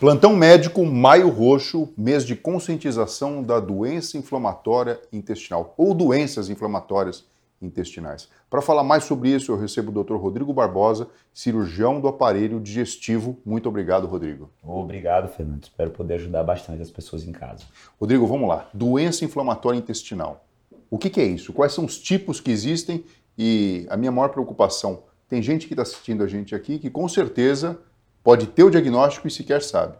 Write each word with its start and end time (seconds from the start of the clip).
Plantão 0.00 0.34
médico 0.34 0.82
Maio 0.86 1.28
Roxo, 1.28 1.90
mês 1.94 2.24
de 2.24 2.34
conscientização 2.34 3.42
da 3.42 3.60
doença 3.60 4.16
inflamatória 4.16 4.98
intestinal 5.12 5.74
ou 5.76 5.92
doenças 5.92 6.48
inflamatórias 6.48 7.26
intestinais. 7.60 8.26
Para 8.48 8.62
falar 8.62 8.82
mais 8.82 9.04
sobre 9.04 9.28
isso, 9.28 9.52
eu 9.52 9.58
recebo 9.58 9.90
o 9.90 10.02
Dr. 10.02 10.14
Rodrigo 10.14 10.54
Barbosa, 10.54 11.06
cirurgião 11.34 12.00
do 12.00 12.08
aparelho 12.08 12.58
digestivo. 12.58 13.36
Muito 13.44 13.68
obrigado, 13.68 14.06
Rodrigo. 14.06 14.48
Obrigado, 14.64 15.28
Fernando. 15.28 15.64
Espero 15.64 15.90
poder 15.90 16.14
ajudar 16.14 16.44
bastante 16.44 16.80
as 16.80 16.90
pessoas 16.90 17.28
em 17.28 17.32
casa. 17.32 17.64
Rodrigo, 18.00 18.26
vamos 18.26 18.48
lá. 18.48 18.70
Doença 18.72 19.26
inflamatória 19.26 19.76
intestinal. 19.76 20.46
O 20.90 20.96
que, 20.96 21.10
que 21.10 21.20
é 21.20 21.26
isso? 21.26 21.52
Quais 21.52 21.74
são 21.74 21.84
os 21.84 21.98
tipos 21.98 22.40
que 22.40 22.50
existem? 22.50 23.04
E 23.36 23.86
a 23.90 23.98
minha 23.98 24.10
maior 24.10 24.30
preocupação, 24.30 25.02
tem 25.28 25.42
gente 25.42 25.66
que 25.66 25.74
está 25.74 25.82
assistindo 25.82 26.24
a 26.24 26.26
gente 26.26 26.54
aqui 26.54 26.78
que 26.78 26.88
com 26.88 27.06
certeza 27.06 27.78
pode 28.22 28.46
ter 28.46 28.64
o 28.64 28.70
diagnóstico 28.70 29.26
e 29.26 29.30
sequer 29.30 29.62
sabe. 29.62 29.94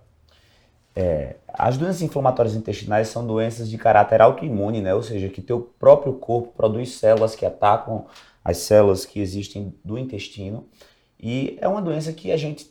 É, 0.95 1.37
as 1.49 1.79
doenças 1.79 2.03
inflamatórias 2.03 2.55
intestinais 2.55 3.09
são 3.09 3.27
doenças 3.27 3.71
de 3.71 3.79
caráter 3.79 4.21
autoimune, 4.21 4.81
né? 4.81 4.95
ou 4.95 5.03
seja, 5.03 5.29
que 5.29 5.41
teu 5.41 5.73
próprio 5.79 6.15
corpo 6.15 6.53
produz 6.57 6.97
células 6.97 7.35
que 7.35 7.47
atacam 7.47 8.07
as 8.45 8.59
células 8.59 9.05
que 9.05 9.21
existem 9.21 9.75
do 9.85 9.99
intestino. 9.99 10.67
E 11.19 11.59
é 11.61 11.69
uma 11.69 11.83
doença 11.83 12.13
que 12.13 12.33
a 12.33 12.37
gente 12.37 12.71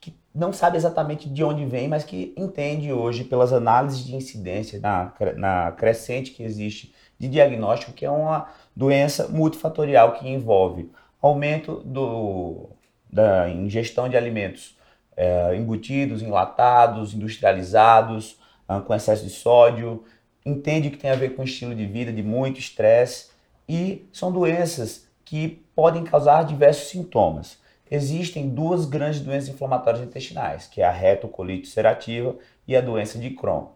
que 0.00 0.16
não 0.34 0.52
sabe 0.52 0.76
exatamente 0.76 1.28
de 1.28 1.44
onde 1.44 1.64
vem, 1.64 1.86
mas 1.86 2.02
que 2.02 2.34
entende 2.36 2.92
hoje, 2.92 3.22
pelas 3.22 3.52
análises 3.52 4.04
de 4.04 4.16
incidência 4.16 4.80
na, 4.80 5.12
na 5.36 5.72
crescente 5.72 6.32
que 6.32 6.42
existe 6.42 6.92
de 7.18 7.28
diagnóstico, 7.28 7.92
que 7.92 8.04
é 8.04 8.10
uma 8.10 8.48
doença 8.74 9.28
multifatorial 9.28 10.14
que 10.14 10.28
envolve 10.28 10.90
aumento 11.20 11.76
do, 11.84 12.70
da 13.08 13.48
ingestão 13.48 14.08
de 14.08 14.16
alimentos 14.16 14.76
é, 15.16 15.54
embutidos, 15.56 16.22
enlatados, 16.22 17.14
industrializados, 17.14 18.38
ah, 18.68 18.80
com 18.80 18.94
excesso 18.94 19.24
de 19.24 19.30
sódio, 19.30 20.04
entende 20.44 20.90
que 20.90 20.96
tem 20.96 21.10
a 21.10 21.16
ver 21.16 21.36
com 21.36 21.42
estilo 21.42 21.74
de 21.74 21.86
vida, 21.86 22.12
de 22.12 22.22
muito 22.22 22.58
estresse 22.58 23.30
e 23.68 24.06
são 24.12 24.32
doenças 24.32 25.06
que 25.24 25.64
podem 25.74 26.04
causar 26.04 26.44
diversos 26.44 26.88
sintomas. 26.88 27.58
Existem 27.90 28.48
duas 28.48 28.86
grandes 28.86 29.20
doenças 29.20 29.50
inflamatórias 29.50 30.02
intestinais, 30.02 30.66
que 30.66 30.80
é 30.80 30.84
a 30.84 30.90
retocolite 30.90 31.68
ulcerativa 31.68 32.34
e 32.66 32.74
a 32.74 32.80
doença 32.80 33.18
de 33.18 33.30
Crohn. 33.30 33.66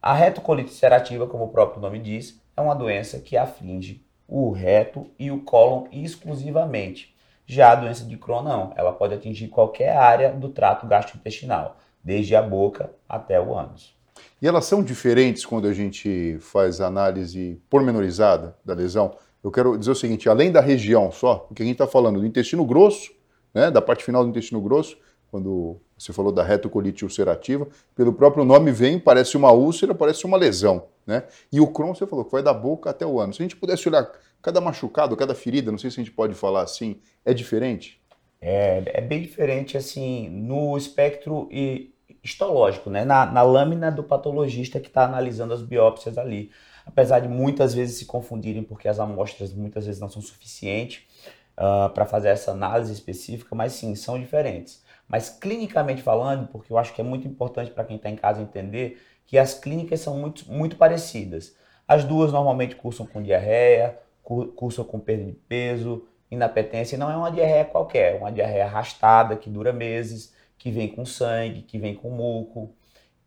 A 0.00 0.14
retocolite 0.14 0.70
ulcerativa, 0.70 1.26
como 1.26 1.44
o 1.44 1.48
próprio 1.48 1.80
nome 1.80 1.98
diz, 1.98 2.40
é 2.56 2.60
uma 2.60 2.74
doença 2.74 3.18
que 3.18 3.36
aflige 3.36 4.04
o 4.26 4.50
reto 4.50 5.10
e 5.18 5.30
o 5.30 5.40
cólon 5.42 5.88
exclusivamente. 5.90 7.14
Já 7.50 7.72
a 7.72 7.74
doença 7.74 8.04
de 8.04 8.16
Crohn 8.16 8.44
não, 8.44 8.72
ela 8.76 8.92
pode 8.92 9.12
atingir 9.12 9.48
qualquer 9.48 9.96
área 9.96 10.30
do 10.30 10.50
trato 10.50 10.86
gastrointestinal, 10.86 11.78
desde 12.00 12.36
a 12.36 12.40
boca 12.40 12.92
até 13.08 13.40
o 13.40 13.58
ânus. 13.58 13.92
E 14.40 14.46
elas 14.46 14.66
são 14.66 14.84
diferentes 14.84 15.44
quando 15.44 15.66
a 15.66 15.72
gente 15.72 16.38
faz 16.38 16.80
análise 16.80 17.60
pormenorizada 17.68 18.54
da 18.64 18.72
lesão? 18.72 19.16
Eu 19.42 19.50
quero 19.50 19.76
dizer 19.76 19.90
o 19.90 19.96
seguinte, 19.96 20.28
além 20.28 20.52
da 20.52 20.60
região 20.60 21.10
só, 21.10 21.40
porque 21.40 21.64
a 21.64 21.66
gente 21.66 21.74
está 21.74 21.88
falando 21.88 22.20
do 22.20 22.24
intestino 22.24 22.64
grosso, 22.64 23.10
né, 23.52 23.68
da 23.68 23.82
parte 23.82 24.04
final 24.04 24.22
do 24.22 24.30
intestino 24.30 24.60
grosso, 24.60 24.96
quando 25.28 25.76
você 25.98 26.12
falou 26.12 26.30
da 26.30 26.44
retocolite 26.44 27.02
ulcerativa, 27.02 27.66
pelo 27.96 28.12
próprio 28.12 28.44
nome 28.44 28.70
vem, 28.70 28.96
parece 28.96 29.36
uma 29.36 29.50
úlcera, 29.50 29.92
parece 29.92 30.24
uma 30.24 30.36
lesão, 30.36 30.84
né? 31.06 31.24
E 31.52 31.60
o 31.60 31.66
Crohn, 31.66 31.94
você 31.94 32.06
falou 32.06 32.24
que 32.24 32.32
vai 32.32 32.42
da 32.42 32.52
boca 32.52 32.90
até 32.90 33.06
o 33.06 33.20
ânus. 33.20 33.36
Se 33.36 33.42
a 33.42 33.44
gente 33.44 33.56
pudesse 33.56 33.88
olhar 33.88 34.10
cada 34.42 34.60
machucado, 34.60 35.16
cada 35.16 35.34
ferida, 35.34 35.70
não 35.70 35.78
sei 35.78 35.90
se 35.90 36.00
a 36.00 36.04
gente 36.04 36.14
pode 36.14 36.34
falar 36.34 36.62
assim, 36.62 37.00
é 37.24 37.34
diferente? 37.34 38.00
É, 38.40 38.82
é 38.86 39.00
bem 39.00 39.20
diferente, 39.20 39.76
assim, 39.76 40.28
no 40.30 40.76
espectro 40.76 41.48
histológico, 42.22 42.88
né? 42.88 43.04
Na, 43.04 43.26
na 43.26 43.42
lâmina 43.42 43.90
do 43.90 44.02
patologista 44.02 44.80
que 44.80 44.88
está 44.88 45.04
analisando 45.04 45.52
as 45.52 45.62
biópsias 45.62 46.16
ali. 46.16 46.50
Apesar 46.86 47.20
de 47.20 47.28
muitas 47.28 47.74
vezes 47.74 47.98
se 47.98 48.06
confundirem, 48.06 48.62
porque 48.62 48.88
as 48.88 48.98
amostras 48.98 49.52
muitas 49.52 49.86
vezes 49.86 50.00
não 50.00 50.08
são 50.08 50.22
suficientes 50.22 51.02
uh, 51.58 51.84
ah, 51.84 51.90
para 51.90 52.06
fazer 52.06 52.28
essa 52.28 52.50
análise 52.50 52.92
específica, 52.92 53.54
mas 53.54 53.74
sim, 53.74 53.94
são 53.94 54.18
diferentes. 54.18 54.82
Mas 55.06 55.28
clinicamente 55.28 56.02
falando, 56.02 56.48
porque 56.48 56.72
eu 56.72 56.78
acho 56.78 56.94
que 56.94 57.00
é 57.00 57.04
muito 57.04 57.28
importante 57.28 57.70
para 57.70 57.84
quem 57.84 57.96
está 57.96 58.08
em 58.08 58.16
casa 58.16 58.40
entender 58.40 59.00
que 59.30 59.38
as 59.38 59.54
clínicas 59.54 60.00
são 60.00 60.18
muito, 60.18 60.50
muito 60.50 60.74
parecidas. 60.74 61.54
As 61.86 62.02
duas 62.02 62.32
normalmente 62.32 62.74
cursam 62.74 63.06
com 63.06 63.22
diarreia, 63.22 63.96
cursam 64.24 64.84
com 64.84 64.98
perda 64.98 65.24
de 65.24 65.34
peso, 65.34 66.04
inapetência. 66.28 66.98
Não 66.98 67.08
é 67.08 67.16
uma 67.16 67.30
diarreia 67.30 67.64
qualquer, 67.64 68.16
é 68.16 68.18
uma 68.18 68.32
diarreia 68.32 68.64
arrastada 68.64 69.36
que 69.36 69.48
dura 69.48 69.72
meses, 69.72 70.34
que 70.58 70.72
vem 70.72 70.88
com 70.88 71.06
sangue, 71.06 71.62
que 71.62 71.78
vem 71.78 71.94
com 71.94 72.10
muco. 72.10 72.74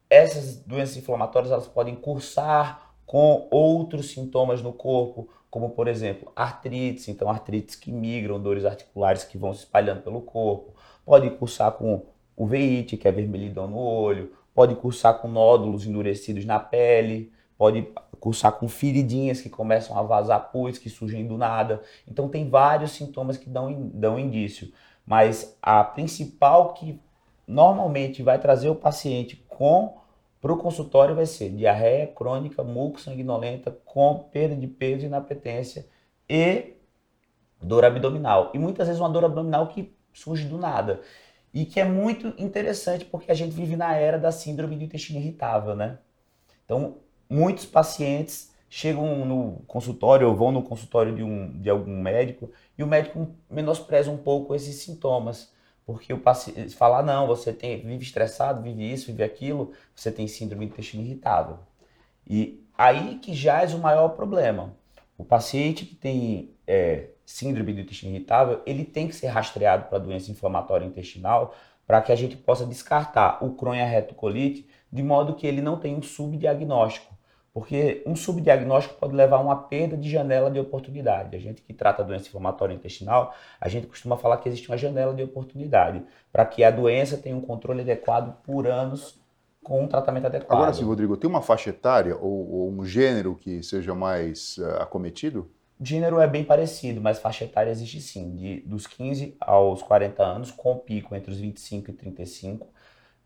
Essas 0.10 0.58
doenças 0.58 0.98
inflamatórias 0.98 1.54
elas 1.54 1.70
podem 1.70 1.96
cursar 1.96 2.94
com 3.06 3.48
outros 3.50 4.12
sintomas 4.12 4.62
no 4.62 4.74
corpo, 4.74 5.30
como 5.50 5.70
por 5.70 5.88
exemplo 5.88 6.34
artrites, 6.36 7.08
então 7.08 7.30
artrites 7.30 7.78
que 7.78 7.94
migram, 7.94 8.42
dores 8.42 8.66
articulares 8.66 9.24
que 9.24 9.38
vão 9.38 9.54
se 9.54 9.60
espalhando 9.60 10.02
pelo 10.02 10.20
corpo 10.20 10.76
pode 11.06 11.30
cursar 11.30 11.72
com 11.72 12.08
uveíte, 12.36 12.98
que 12.98 13.08
é 13.08 13.12
vermelhidão 13.12 13.70
no 13.70 13.78
olho, 13.78 14.34
pode 14.54 14.76
cursar 14.76 15.20
com 15.20 15.28
nódulos 15.28 15.86
endurecidos 15.86 16.46
na 16.46 16.60
pele, 16.60 17.32
pode 17.58 17.88
cursar 18.20 18.54
com 18.54 18.68
feridinhas 18.68 19.42
que 19.42 19.50
começam 19.50 19.98
a 19.98 20.02
vazar 20.02 20.52
pus, 20.52 20.78
que 20.78 20.90
surgem 20.90 21.28
do 21.28 21.38
nada. 21.38 21.82
Então 22.08 22.30
tem 22.30 22.50
vários 22.50 22.92
sintomas 22.92 23.38
que 23.38 23.50
dão, 23.50 23.92
dão 23.94 24.20
indício. 24.20 24.72
Mas 25.06 25.58
a 25.62 25.84
principal 25.84 26.74
que 26.74 27.00
normalmente 27.48 28.24
vai 28.24 28.40
trazer 28.40 28.70
o 28.70 28.76
paciente 28.76 29.36
com 29.50 29.98
para 30.44 30.52
o 30.52 30.58
consultório 30.58 31.16
vai 31.16 31.26
ser 31.26 31.52
diarreia 31.52 32.06
crônica, 32.06 32.64
muco 32.66 33.00
sanguinolenta 33.00 33.72
com 33.86 34.28
perda 34.30 34.56
de 34.56 34.68
peso 34.68 35.04
e 35.04 35.08
inapetência 35.08 35.88
e 36.28 36.74
dor 37.62 37.86
abdominal. 37.86 38.52
E 38.54 38.60
muitas 38.60 38.88
vezes 38.88 39.00
uma 39.00 39.10
dor 39.10 39.24
abdominal 39.24 39.68
que 39.68 39.96
surge 40.12 40.46
do 40.46 40.58
nada. 40.58 41.00
E 41.54 41.66
que 41.66 41.80
é 41.80 41.86
muito 41.86 42.34
interessante 42.38 43.06
porque 43.06 43.32
a 43.32 43.36
gente 43.36 43.54
vive 43.54 43.76
na 43.76 43.96
era 43.96 44.18
da 44.18 44.32
síndrome 44.32 44.76
do 44.76 44.84
intestino 44.84 45.20
irritável, 45.20 45.76
né? 45.76 46.00
Então, 46.66 46.98
muitos 47.30 47.66
pacientes 47.66 48.52
chegam 48.70 49.24
no 49.24 49.62
consultório 49.68 50.28
ou 50.28 50.36
vão 50.36 50.52
no 50.52 50.64
consultório 50.64 51.16
de, 51.16 51.22
um, 51.22 51.52
de 51.62 51.70
algum 51.70 52.02
médico 52.02 52.50
e 52.76 52.82
o 52.82 52.88
médico 52.88 53.30
menospreza 53.48 54.10
um 54.10 54.18
pouco 54.18 54.56
esses 54.56 54.78
sintomas. 54.78 55.54
Porque 55.86 56.14
o 56.14 56.18
paciente 56.18 56.74
fala, 56.76 57.00
ah, 57.00 57.04
não, 57.04 57.28
você 57.28 57.54
tem, 57.54 57.82
vive 57.82 58.04
estressado, 58.04 58.64
vive 58.64 58.92
isso, 58.92 59.08
vive 59.08 59.22
aquilo, 59.22 59.74
você 59.94 60.12
tem 60.12 60.28
síndrome 60.28 60.66
do 60.66 60.72
intestino 60.72 61.04
irritável. 61.04 61.60
E 62.28 62.66
aí 62.76 63.20
que 63.20 63.34
já 63.34 63.62
é 63.62 63.68
o 63.68 63.80
maior 63.80 64.10
problema. 64.10 64.74
O 65.18 65.26
paciente 65.26 65.86
que 65.86 65.94
tem 65.94 66.53
é, 66.68 67.10
síndrome 67.26 67.74
do 67.74 67.82
intestino 67.82 68.14
irritável, 68.14 68.62
ele 68.66 68.84
tem 68.84 69.08
que 69.08 69.16
ser 69.16 69.28
rastreado 69.28 69.86
para 69.86 69.98
doença 70.00 70.32
inflamatória 70.32 70.86
intestinal 70.86 71.56
para 71.86 72.02
que 72.02 72.12
a 72.12 72.16
gente 72.16 72.38
possa 72.38 72.66
descartar 72.66 73.44
o 73.44 73.52
Crohn 73.56 73.74
retocolite 73.86 74.68
de 74.92 75.04
modo 75.04 75.36
que 75.36 75.46
ele 75.46 75.62
não 75.62 75.78
tenha 75.78 75.98
um 75.98 76.02
subdiagnóstico. 76.02 77.14
Porque 77.54 78.02
um 78.08 78.16
subdiagnóstico 78.16 78.96
pode 78.96 79.14
levar 79.14 79.38
a 79.38 79.40
uma 79.40 79.56
perda 79.56 79.96
de 79.96 80.10
janela 80.10 80.50
de 80.50 80.60
oportunidade. 80.60 81.36
A 81.36 81.40
gente 81.40 81.62
que 81.62 81.72
trata 81.72 82.04
doença 82.04 82.28
inflamatória 82.28 82.74
intestinal, 82.74 83.36
a 83.62 83.70
gente 83.70 83.86
costuma 83.86 84.18
falar 84.18 84.38
que 84.38 84.50
existe 84.50 84.70
uma 84.70 84.78
janela 84.78 85.14
de 85.14 85.22
oportunidade 85.22 86.04
para 86.32 86.46
que 86.46 86.64
a 86.64 86.72
doença 86.72 87.16
tenha 87.16 87.36
um 87.36 87.42
controle 87.42 87.82
adequado 87.82 88.36
por 88.44 88.66
anos 88.66 89.22
com 89.64 89.84
um 89.84 89.88
tratamento 89.88 90.26
adequado. 90.26 90.58
Agora 90.58 90.74
sim, 90.74 90.84
Rodrigo, 90.84 91.16
tem 91.16 91.30
uma 91.30 91.44
faixa 91.44 91.70
etária 91.70 92.18
ou, 92.18 92.52
ou 92.52 92.72
um 92.72 92.84
gênero 92.84 93.36
que 93.36 93.62
seja 93.62 93.94
mais 93.94 94.58
uh, 94.58 94.82
acometido? 94.82 95.50
Gênero 95.86 96.20
é 96.20 96.28
bem 96.28 96.44
parecido, 96.44 97.02
mas 97.02 97.20
faixa 97.20 97.44
etária 97.44 97.70
existe 97.70 98.00
sim, 98.00 98.36
de, 98.36 98.62
dos 98.62 98.88
15 98.88 99.36
aos 99.40 99.82
40 99.82 100.24
anos, 100.24 100.52
com 100.52 100.78
pico 100.78 101.16
entre 101.16 101.32
os 101.32 101.38
25 101.38 101.90
e 101.90 101.94
35. 101.94 102.66
Uh, 102.66 102.70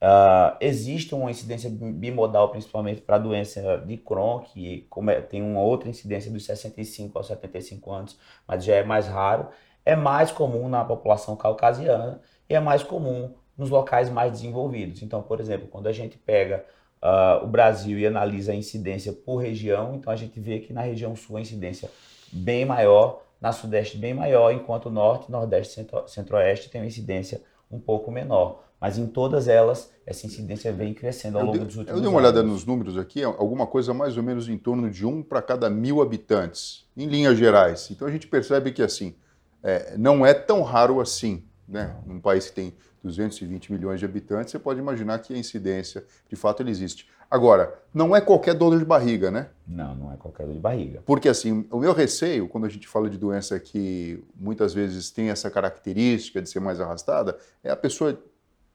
ah, 0.01 0.57
existe 0.59 1.13
uma 1.13 1.29
incidência 1.29 1.69
bimodal, 1.69 2.49
principalmente 2.49 3.01
para 3.01 3.15
a 3.15 3.19
doença 3.19 3.83
de 3.85 3.97
Crohn, 3.97 4.39
que 4.39 4.87
é, 5.09 5.21
tem 5.21 5.41
uma 5.41 5.61
outra 5.61 5.89
incidência 5.89 6.31
dos 6.31 6.45
65 6.45 7.17
aos 7.17 7.27
75 7.27 7.91
anos, 7.91 8.19
mas 8.47 8.63
já 8.63 8.75
é 8.75 8.83
mais 8.83 9.07
raro. 9.07 9.49
É 9.85 9.95
mais 9.95 10.31
comum 10.31 10.67
na 10.67 10.83
população 10.83 11.35
caucasiana 11.35 12.19
e 12.49 12.53
é 12.53 12.59
mais 12.59 12.83
comum 12.83 13.33
nos 13.57 13.69
locais 13.69 14.09
mais 14.09 14.31
desenvolvidos. 14.33 15.01
Então, 15.01 15.21
por 15.21 15.39
exemplo, 15.39 15.67
quando 15.67 15.87
a 15.87 15.93
gente 15.93 16.17
pega 16.17 16.65
uh, 17.01 17.43
o 17.43 17.47
Brasil 17.47 17.97
e 17.97 18.05
analisa 18.05 18.51
a 18.51 18.55
incidência 18.55 19.13
por 19.13 19.37
região, 19.37 19.95
então 19.95 20.11
a 20.11 20.15
gente 20.15 20.39
vê 20.39 20.59
que 20.59 20.73
na 20.73 20.81
região 20.81 21.15
sul 21.15 21.37
a 21.37 21.41
incidência 21.41 21.89
bem 22.31 22.65
maior, 22.65 23.23
na 23.39 23.51
Sudeste 23.51 23.97
bem 23.97 24.13
maior, 24.13 24.51
enquanto 24.51 24.89
Norte, 24.89 25.31
Nordeste 25.31 25.81
e 25.81 26.09
Centro-Oeste 26.09 26.69
tem 26.69 26.81
uma 26.81 26.87
incidência 26.87 27.41
um 27.71 27.79
pouco 27.79 28.11
menor. 28.11 28.63
Mas 28.79 28.97
em 28.97 29.07
todas 29.07 29.47
elas, 29.47 29.91
essa 30.05 30.27
incidência 30.27 30.71
vem 30.71 30.93
crescendo 30.93 31.39
ao 31.39 31.45
longo 31.45 31.57
dos 31.57 31.77
últimos 31.77 31.89
anos. 31.89 31.97
Eu 31.97 32.01
dei 32.01 32.09
uma 32.09 32.19
olhada 32.19 32.43
nos 32.43 32.63
números 32.63 32.95
aqui, 32.97 33.23
alguma 33.23 33.65
coisa 33.65 33.93
mais 33.93 34.17
ou 34.17 34.23
menos 34.23 34.47
em 34.47 34.57
torno 34.57 34.89
de 34.89 35.05
um 35.05 35.23
para 35.23 35.41
cada 35.41 35.69
mil 35.69 36.01
habitantes, 36.01 36.85
em 36.95 37.07
linhas 37.07 37.37
gerais. 37.37 37.89
Então 37.89 38.07
a 38.07 38.11
gente 38.11 38.27
percebe 38.27 38.71
que 38.71 38.83
assim, 38.83 39.15
é, 39.63 39.97
não 39.97 40.23
é 40.23 40.33
tão 40.33 40.61
raro 40.61 41.01
assim, 41.01 41.43
né? 41.67 41.95
Num 42.05 42.19
país 42.19 42.49
que 42.49 42.55
tem 42.55 42.73
220 43.03 43.71
milhões 43.71 43.99
de 43.99 44.05
habitantes, 44.05 44.51
você 44.51 44.59
pode 44.59 44.79
imaginar 44.79 45.19
que 45.19 45.33
a 45.33 45.37
incidência, 45.37 46.05
de 46.29 46.35
fato, 46.35 46.61
ele 46.61 46.71
existe. 46.71 47.09
Agora, 47.29 47.77
não 47.93 48.15
é 48.15 48.21
qualquer 48.21 48.53
dor 48.53 48.77
de 48.77 48.85
barriga, 48.85 49.29
né? 49.29 49.49
Não, 49.67 49.93
não 49.93 50.13
é 50.13 50.15
qualquer 50.15 50.45
dor 50.45 50.53
de 50.53 50.61
barriga. 50.61 51.01
Porque, 51.05 51.27
assim, 51.27 51.67
o 51.69 51.79
meu 51.79 51.91
receio, 51.91 52.47
quando 52.47 52.65
a 52.65 52.69
gente 52.69 52.87
fala 52.87 53.09
de 53.09 53.17
doença 53.17 53.59
que 53.59 54.23
muitas 54.33 54.73
vezes 54.73 55.11
tem 55.11 55.29
essa 55.29 55.51
característica 55.51 56.41
de 56.41 56.49
ser 56.49 56.61
mais 56.61 56.79
arrastada, 56.79 57.37
é 57.61 57.69
a 57.69 57.75
pessoa 57.75 58.17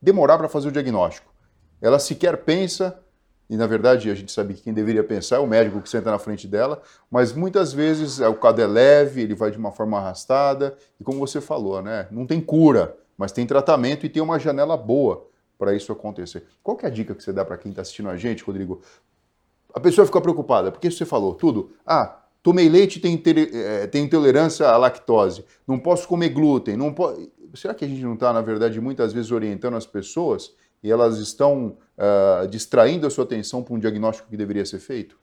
demorar 0.01 0.37
para 0.37 0.49
fazer 0.49 0.69
o 0.69 0.73
diagnóstico. 0.73 1.33
Ela 1.81 1.99
sequer 1.99 2.45
pensa, 2.45 3.02
e 3.53 3.57
na 3.59 3.67
verdade 3.67 4.11
a 4.11 4.15
gente 4.15 4.33
sabe 4.33 4.55
que 4.55 4.63
quem 4.63 4.73
deveria 4.73 5.05
pensar 5.05 5.37
é 5.37 5.39
o 5.39 5.47
médico 5.47 5.83
que 5.83 5.89
senta 5.91 6.11
na 6.11 6.19
frente 6.19 6.49
dela, 6.49 6.81
mas 7.11 7.35
muitas 7.35 7.71
vezes 7.71 8.19
o 8.19 8.33
quadro 8.33 8.63
é 8.63 8.67
leve, 8.67 9.21
ele 9.21 9.35
vai 9.35 9.51
de 9.51 9.59
uma 9.59 9.71
forma 9.71 9.99
arrastada, 9.99 10.75
e 10.99 11.05
como 11.05 11.19
você 11.19 11.39
falou, 11.39 11.83
né? 11.83 12.09
Não 12.11 12.27
tem 12.27 12.41
cura, 12.41 12.97
mas 13.15 13.31
tem 13.31 13.47
tratamento 13.47 14.07
e 14.07 14.09
tem 14.09 14.23
uma 14.23 14.39
janela 14.39 14.75
boa 14.75 15.27
para 15.59 15.75
isso 15.75 15.93
acontecer. 15.93 16.45
Qual 16.63 16.79
que 16.79 16.87
é 16.87 16.89
a 16.89 16.91
dica 16.91 17.15
que 17.15 17.23
você 17.23 17.31
dá 17.31 17.45
para 17.45 17.59
quem 17.59 17.73
está 17.73 17.83
assistindo 17.83 18.09
a 18.09 18.17
gente, 18.17 18.43
Rodrigo? 18.43 18.81
A 19.75 19.79
pessoa 19.79 20.07
fica 20.07 20.19
preocupada, 20.23 20.73
porque 20.73 20.91
você 20.91 21.05
falou 21.05 21.35
tudo. 21.35 21.73
Ah, 21.87 22.23
tomei 22.43 22.71
leite 22.71 23.01
tem, 23.01 23.23
é, 23.53 23.87
tem 23.87 24.05
intolerância 24.05 24.67
à 24.67 24.79
lactose, 24.79 25.45
não 25.69 25.79
posso 25.79 26.09
comer 26.09 26.31
glúten, 26.31 26.75
não 26.75 26.91
po... 26.91 27.13
Será 27.55 27.75
que 27.75 27.85
a 27.85 27.89
gente 27.89 28.03
não 28.03 28.15
está, 28.15 28.33
na 28.33 28.41
verdade, 28.41 28.81
muitas 28.81 29.13
vezes 29.13 29.31
orientando 29.31 29.77
as 29.77 29.85
pessoas 29.85 30.55
e 30.83 30.91
elas 30.91 31.19
estão 31.19 31.77
uh, 31.97 32.47
distraindo 32.49 33.07
a 33.07 33.11
sua 33.11 33.25
atenção 33.25 33.63
para 33.63 33.75
um 33.75 33.79
diagnóstico 33.79 34.29
que 34.29 34.37
deveria 34.37 34.65
ser 34.67 34.79
feito? 34.79 35.19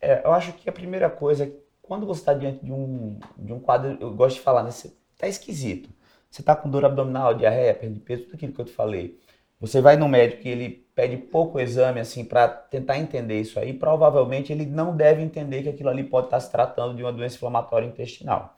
É, 0.00 0.24
eu 0.24 0.32
acho 0.32 0.52
que 0.52 0.68
a 0.68 0.72
primeira 0.72 1.08
coisa 1.10 1.44
é 1.44 1.52
quando 1.82 2.06
você 2.06 2.20
está 2.20 2.34
diante 2.34 2.64
de 2.64 2.70
um, 2.70 3.18
de 3.36 3.52
um 3.52 3.58
quadro, 3.58 3.96
eu 3.98 4.12
gosto 4.12 4.36
de 4.36 4.42
falar, 4.42 4.62
né? 4.62 4.70
Você 4.70 4.92
está 5.14 5.26
esquisito. 5.26 5.88
Você 6.30 6.42
está 6.42 6.54
com 6.54 6.68
dor 6.68 6.84
abdominal, 6.84 7.32
diarreia, 7.32 7.74
perda 7.74 7.94
de 7.94 8.00
peso, 8.00 8.24
tudo 8.24 8.34
aquilo 8.34 8.52
que 8.52 8.60
eu 8.60 8.64
te 8.66 8.72
falei. 8.72 9.18
Você 9.58 9.80
vai 9.80 9.96
no 9.96 10.06
médico 10.06 10.46
e 10.46 10.50
ele 10.50 10.86
pede 10.94 11.16
pouco 11.16 11.58
exame 11.58 11.98
assim 11.98 12.24
para 12.24 12.46
tentar 12.46 12.98
entender 12.98 13.40
isso 13.40 13.58
aí, 13.58 13.72
provavelmente 13.72 14.52
ele 14.52 14.66
não 14.66 14.96
deve 14.96 15.22
entender 15.22 15.62
que 15.62 15.68
aquilo 15.68 15.88
ali 15.88 16.04
pode 16.04 16.26
estar 16.26 16.38
se 16.40 16.50
tratando 16.50 16.94
de 16.94 17.02
uma 17.02 17.12
doença 17.12 17.36
inflamatória 17.36 17.86
intestinal. 17.86 18.56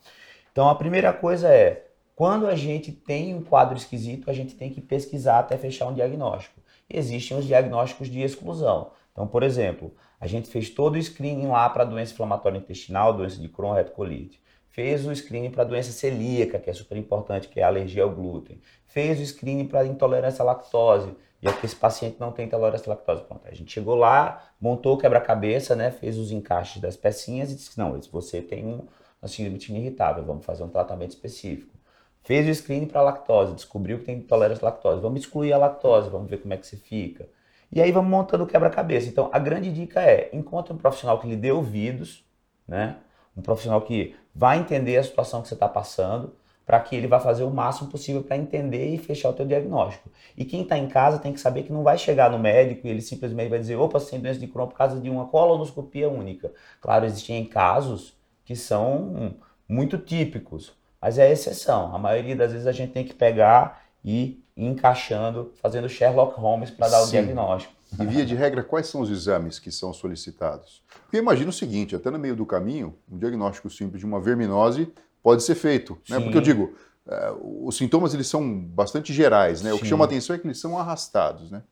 Então 0.51 0.69
a 0.69 0.75
primeira 0.75 1.13
coisa 1.13 1.49
é, 1.49 1.87
quando 2.21 2.47
a 2.47 2.55
gente 2.55 2.93
tem 2.93 3.35
um 3.35 3.43
quadro 3.43 3.79
esquisito, 3.79 4.29
a 4.29 4.35
gente 4.35 4.55
tem 4.55 4.69
que 4.69 4.83
pesquisar 4.83 5.39
até 5.39 5.57
fechar 5.57 5.87
um 5.87 5.95
diagnóstico. 5.95 6.61
existem 6.87 7.35
os 7.35 7.47
diagnósticos 7.47 8.09
de 8.09 8.21
exclusão. 8.21 8.91
Então, 9.11 9.27
por 9.27 9.43
exemplo, 9.43 9.95
a 10.21 10.27
gente 10.27 10.47
fez 10.51 10.69
todo 10.69 10.97
o 10.97 11.03
screening 11.03 11.47
lá 11.47 11.67
para 11.71 11.83
doença 11.83 12.13
inflamatória 12.13 12.59
intestinal, 12.59 13.15
doença 13.15 13.41
de 13.41 13.49
Crohn, 13.49 13.73
retocolite 13.73 14.39
fez 14.69 15.07
o 15.07 15.17
screening 15.17 15.51
para 15.51 15.65
doença 15.65 15.93
celíaca, 15.93 16.59
que 16.59 16.69
é 16.69 16.73
super 16.75 16.99
importante, 16.99 17.49
que 17.49 17.59
é 17.59 17.63
a 17.63 17.69
alergia 17.69 18.03
ao 18.03 18.11
glúten, 18.11 18.61
fez 18.87 19.19
o 19.19 19.27
screening 19.27 19.67
para 19.67 19.87
intolerância 19.87 20.43
à 20.43 20.45
lactose, 20.45 21.17
e 21.41 21.49
aqui 21.49 21.65
esse 21.65 21.75
paciente 21.75 22.19
não 22.21 22.33
tem 22.33 22.45
intolerância 22.45 22.87
à 22.87 22.95
lactose. 22.95 23.23
Pronto, 23.23 23.49
a 23.49 23.55
gente 23.55 23.73
chegou 23.73 23.95
lá, 23.95 24.45
montou 24.61 24.95
o 24.95 24.99
quebra-cabeça, 24.99 25.75
né, 25.75 25.91
fez 25.91 26.19
os 26.19 26.31
encaixes 26.31 26.83
das 26.83 26.99
pecinhas 26.99 27.51
e 27.51 27.55
disse: 27.55 27.79
não, 27.79 27.99
você 28.13 28.43
tem 28.43 28.65
um 28.65 29.27
síndrome 29.27 29.81
irritável, 29.81 30.23
vamos 30.23 30.45
fazer 30.45 30.63
um 30.63 30.69
tratamento 30.69 31.11
específico. 31.11 31.80
Fez 32.23 32.47
o 32.47 32.55
screening 32.55 32.87
para 32.87 33.03
lactose, 33.03 33.55
descobriu 33.55 33.99
que 33.99 34.05
tem 34.05 34.19
intolerância 34.19 34.67
à 34.67 34.71
lactose, 34.71 35.01
vamos 35.01 35.21
excluir 35.21 35.53
a 35.53 35.59
lactose, 35.59 36.11
vamos 36.11 36.29
ver 36.29 36.39
como 36.39 36.53
é 36.55 36.57
que 36.57 36.67
você 36.67 36.77
fica. 36.77 37.29
E 37.73 37.81
aí 37.81 37.93
vamos 37.93 38.11
montando 38.11 38.45
o 38.45 38.47
quebra-cabeça. 38.47 39.09
Então, 39.09 39.31
a 39.33 39.39
grande 39.39 39.73
dica 39.73 40.01
é: 40.01 40.29
encontre 40.33 40.73
um 40.73 40.77
profissional 40.77 41.19
que 41.19 41.27
lhe 41.27 41.37
dê 41.37 41.53
ouvidos, 41.53 42.25
né? 42.67 42.97
Um 43.37 43.43
profissional 43.43 43.81
que 43.81 44.15
vai 44.35 44.59
entender 44.59 44.97
a 44.97 45.03
situação 45.03 45.41
que 45.41 45.49
você 45.49 45.55
está 45.55 45.69
passando, 45.69 46.35
para 46.71 46.79
que 46.79 46.95
ele 46.95 47.09
vá 47.09 47.19
fazer 47.19 47.43
o 47.43 47.51
máximo 47.51 47.91
possível 47.91 48.23
para 48.23 48.37
entender 48.37 48.95
e 48.95 48.99
fechar 48.99 49.31
o 49.31 49.33
teu 49.33 49.45
diagnóstico. 49.45 50.09
E 50.37 50.45
quem 50.45 50.63
está 50.63 50.79
em 50.79 50.89
casa 50.89 51.19
tem 51.19 51.33
que 51.33 51.41
saber 51.41 51.65
que 51.65 51.73
não 51.73 51.83
vai 51.83 51.99
chegar 51.99 52.31
no 52.31 52.39
médico 52.39 52.87
e 52.87 52.91
ele 52.91 53.03
simplesmente 53.03 53.49
vai 53.49 53.59
dizer, 53.59 53.75
opa, 53.75 53.99
você 53.99 54.13
tem 54.13 54.21
doença 54.21 54.39
de 54.39 54.47
Crohn 54.47 54.69
por 54.69 54.77
causa 54.77 55.01
de 55.01 55.11
uma 55.11 55.27
colonoscopia 55.27 56.09
única. 56.09 56.53
Claro, 56.81 57.07
existem 57.07 57.45
casos 57.45 58.17
que 58.45 58.55
são 58.55 59.35
muito 59.69 59.99
típicos, 59.99 60.73
mas 61.01 61.19
é 61.19 61.31
exceção. 61.31 61.95
A 61.95 61.99
maioria 61.99 62.37
das 62.37 62.53
vezes 62.53 62.67
a 62.67 62.73
gente 62.73 62.93
tem 62.93 63.05
que 63.05 63.15
pegar 63.15 63.83
e 64.05 64.43
ir 64.57 64.67
encaixando, 64.67 65.53
fazendo 65.57 65.89
Sherlock 65.89 66.39
Holmes 66.39 66.71
para 66.71 66.89
dar 66.89 67.01
Sim. 67.01 67.09
o 67.09 67.11
diagnóstico. 67.11 67.73
E 67.99 68.07
via 68.07 68.25
de 68.25 68.35
regra, 68.35 68.63
quais 68.63 68.87
são 68.87 69.01
os 69.01 69.11
exames 69.11 69.59
que 69.59 69.73
são 69.73 69.93
solicitados? 69.93 70.83
Porque 71.03 71.17
imagina 71.17 71.51
o 71.51 71.53
seguinte, 71.53 71.97
até 71.97 72.11
no 72.11 72.19
meio 72.19 72.37
do 72.37 72.47
caminho, 72.47 72.95
um 73.11 73.19
diagnóstico 73.19 73.69
simples 73.69 74.01
de 74.01 74.07
uma 74.07 74.21
verminose 74.21 74.93
pode 75.23 75.43
ser 75.43 75.57
feito. 75.57 75.99
Né? 76.09 76.21
Porque 76.21 76.37
eu 76.37 76.43
digo, 76.43 76.75
uh, 77.07 77.67
os 77.67 77.77
sintomas 77.77 78.15
eles 78.15 78.29
são 78.29 78.61
bastante 78.61 79.13
gerais, 79.13 79.63
né? 79.63 79.73
O 79.73 79.79
que 79.79 79.87
chama 79.87 80.05
a 80.05 80.07
atenção 80.07 80.37
é 80.37 80.39
que 80.39 80.47
eles 80.47 80.61
são 80.61 80.79
arrastados, 80.79 81.51
né? 81.51 81.63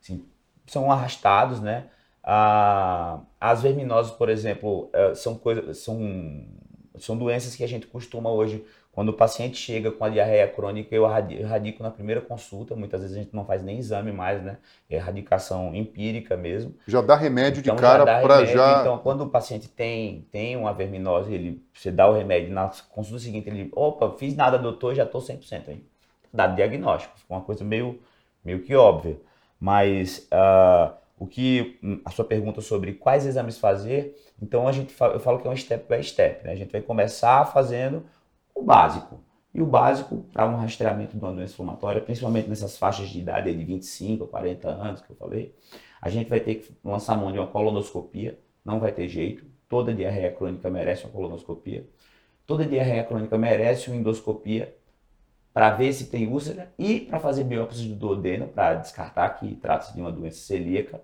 Sim, 0.00 0.24
são 0.66 0.90
arrastados, 0.90 1.60
né? 1.60 1.86
Ah, 2.24 3.20
as 3.40 3.62
verminoses, 3.62 4.12
por 4.12 4.28
exemplo, 4.28 4.88
eh, 4.92 5.14
são 5.14 5.34
coisas, 5.36 5.78
são, 5.78 5.98
são 6.98 7.16
doenças 7.16 7.56
que 7.56 7.64
a 7.64 7.68
gente 7.68 7.86
costuma 7.86 8.30
hoje 8.30 8.64
quando 8.92 9.08
o 9.08 9.14
paciente 9.14 9.56
chega 9.56 9.90
com 9.90 10.04
a 10.04 10.10
diarreia 10.10 10.46
crônica, 10.46 10.94
eu 10.94 11.04
erradico 11.30 11.82
na 11.82 11.90
primeira 11.90 12.20
consulta. 12.20 12.76
Muitas 12.76 13.00
vezes 13.00 13.16
a 13.16 13.20
gente 13.20 13.34
não 13.34 13.46
faz 13.46 13.62
nem 13.62 13.78
exame 13.78 14.12
mais, 14.12 14.42
né? 14.42 14.58
É 14.88 14.96
erradicação 14.96 15.74
empírica 15.74 16.36
mesmo. 16.36 16.74
Já 16.86 17.00
dá 17.00 17.16
remédio 17.16 17.60
então, 17.60 17.74
de 17.74 17.80
cara 17.80 18.04
para 18.04 18.44
já. 18.44 18.80
Então, 18.80 18.98
quando 18.98 19.22
o 19.22 19.30
paciente 19.30 19.66
tem, 19.66 20.26
tem 20.30 20.58
uma 20.58 20.74
verminose, 20.74 21.32
ele, 21.32 21.64
você 21.72 21.90
dá 21.90 22.06
o 22.06 22.12
remédio, 22.12 22.52
na 22.52 22.70
consulta 22.90 23.22
seguinte 23.22 23.48
ele, 23.48 23.70
opa, 23.74 24.10
fiz 24.18 24.36
nada, 24.36 24.58
doutor, 24.58 24.94
já 24.94 25.04
estou 25.04 25.22
100%. 25.22 25.62
Aí. 25.68 25.82
Dá 26.30 26.46
diagnóstico. 26.46 27.14
Uma 27.30 27.40
coisa 27.40 27.64
meio, 27.64 27.98
meio 28.44 28.60
que 28.60 28.76
óbvia. 28.76 29.16
Mas 29.58 30.28
uh, 30.30 30.92
o 31.22 31.26
que 31.28 31.78
a 32.04 32.10
sua 32.10 32.24
pergunta 32.24 32.60
sobre 32.60 32.94
quais 32.94 33.24
exames 33.24 33.56
fazer, 33.56 34.20
então 34.42 34.66
a 34.66 34.72
gente 34.72 34.92
eu 35.00 35.20
falo 35.20 35.38
que 35.38 35.46
é 35.46 35.50
um 35.52 35.56
step 35.56 35.86
by 35.88 36.02
step. 36.02 36.44
Né? 36.44 36.50
A 36.50 36.56
gente 36.56 36.72
vai 36.72 36.80
começar 36.80 37.44
fazendo 37.44 38.02
o 38.52 38.60
básico. 38.60 39.20
E 39.54 39.62
o 39.62 39.66
básico 39.66 40.24
para 40.32 40.48
um 40.48 40.56
rastreamento 40.56 41.16
de 41.16 41.24
uma 41.24 41.32
doença 41.32 41.52
inflamatória, 41.52 42.00
principalmente 42.00 42.48
nessas 42.48 42.76
faixas 42.76 43.08
de 43.08 43.20
idade 43.20 43.54
de 43.54 43.64
25 43.64 44.24
a 44.24 44.26
40 44.26 44.68
anos 44.68 45.00
que 45.00 45.10
eu 45.10 45.16
falei, 45.16 45.54
a 46.00 46.08
gente 46.08 46.28
vai 46.28 46.40
ter 46.40 46.56
que 46.56 46.76
lançar 46.82 47.16
mão 47.16 47.30
de 47.30 47.38
uma 47.38 47.46
colonoscopia, 47.46 48.36
não 48.64 48.80
vai 48.80 48.90
ter 48.90 49.06
jeito. 49.06 49.44
Toda 49.68 49.94
diarreia 49.94 50.32
crônica 50.32 50.68
merece 50.68 51.04
uma 51.04 51.12
colonoscopia. 51.12 51.86
Toda 52.44 52.66
diarreia 52.66 53.04
crônica 53.04 53.38
merece 53.38 53.90
uma 53.90 53.96
endoscopia 53.96 54.74
para 55.54 55.70
ver 55.70 55.92
se 55.92 56.06
tem 56.06 56.26
úlcera 56.26 56.72
e 56.76 56.98
para 56.98 57.20
fazer 57.20 57.44
biópsia 57.44 57.88
do 57.88 57.94
duodeno 57.94 58.48
para 58.48 58.74
descartar 58.74 59.28
que 59.38 59.54
trata-se 59.54 59.94
de 59.94 60.00
uma 60.00 60.10
doença 60.10 60.38
celíaca. 60.38 61.00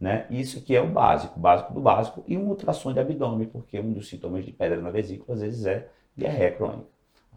Né? 0.00 0.26
Isso 0.30 0.58
aqui 0.58 0.74
é 0.74 0.80
o 0.80 0.88
básico, 0.88 1.38
básico 1.38 1.74
do 1.74 1.80
básico, 1.80 2.24
e 2.26 2.36
um 2.38 2.48
ultrassom 2.48 2.92
de 2.92 3.00
abdômen, 3.00 3.46
porque 3.46 3.78
um 3.78 3.92
dos 3.92 4.08
sintomas 4.08 4.46
de 4.46 4.52
pedra 4.52 4.80
na 4.80 4.90
vesícula 4.90 5.34
às 5.34 5.42
vezes 5.42 5.66
é 5.66 5.88
diarreia 6.16 6.52
crônica. 6.52 6.88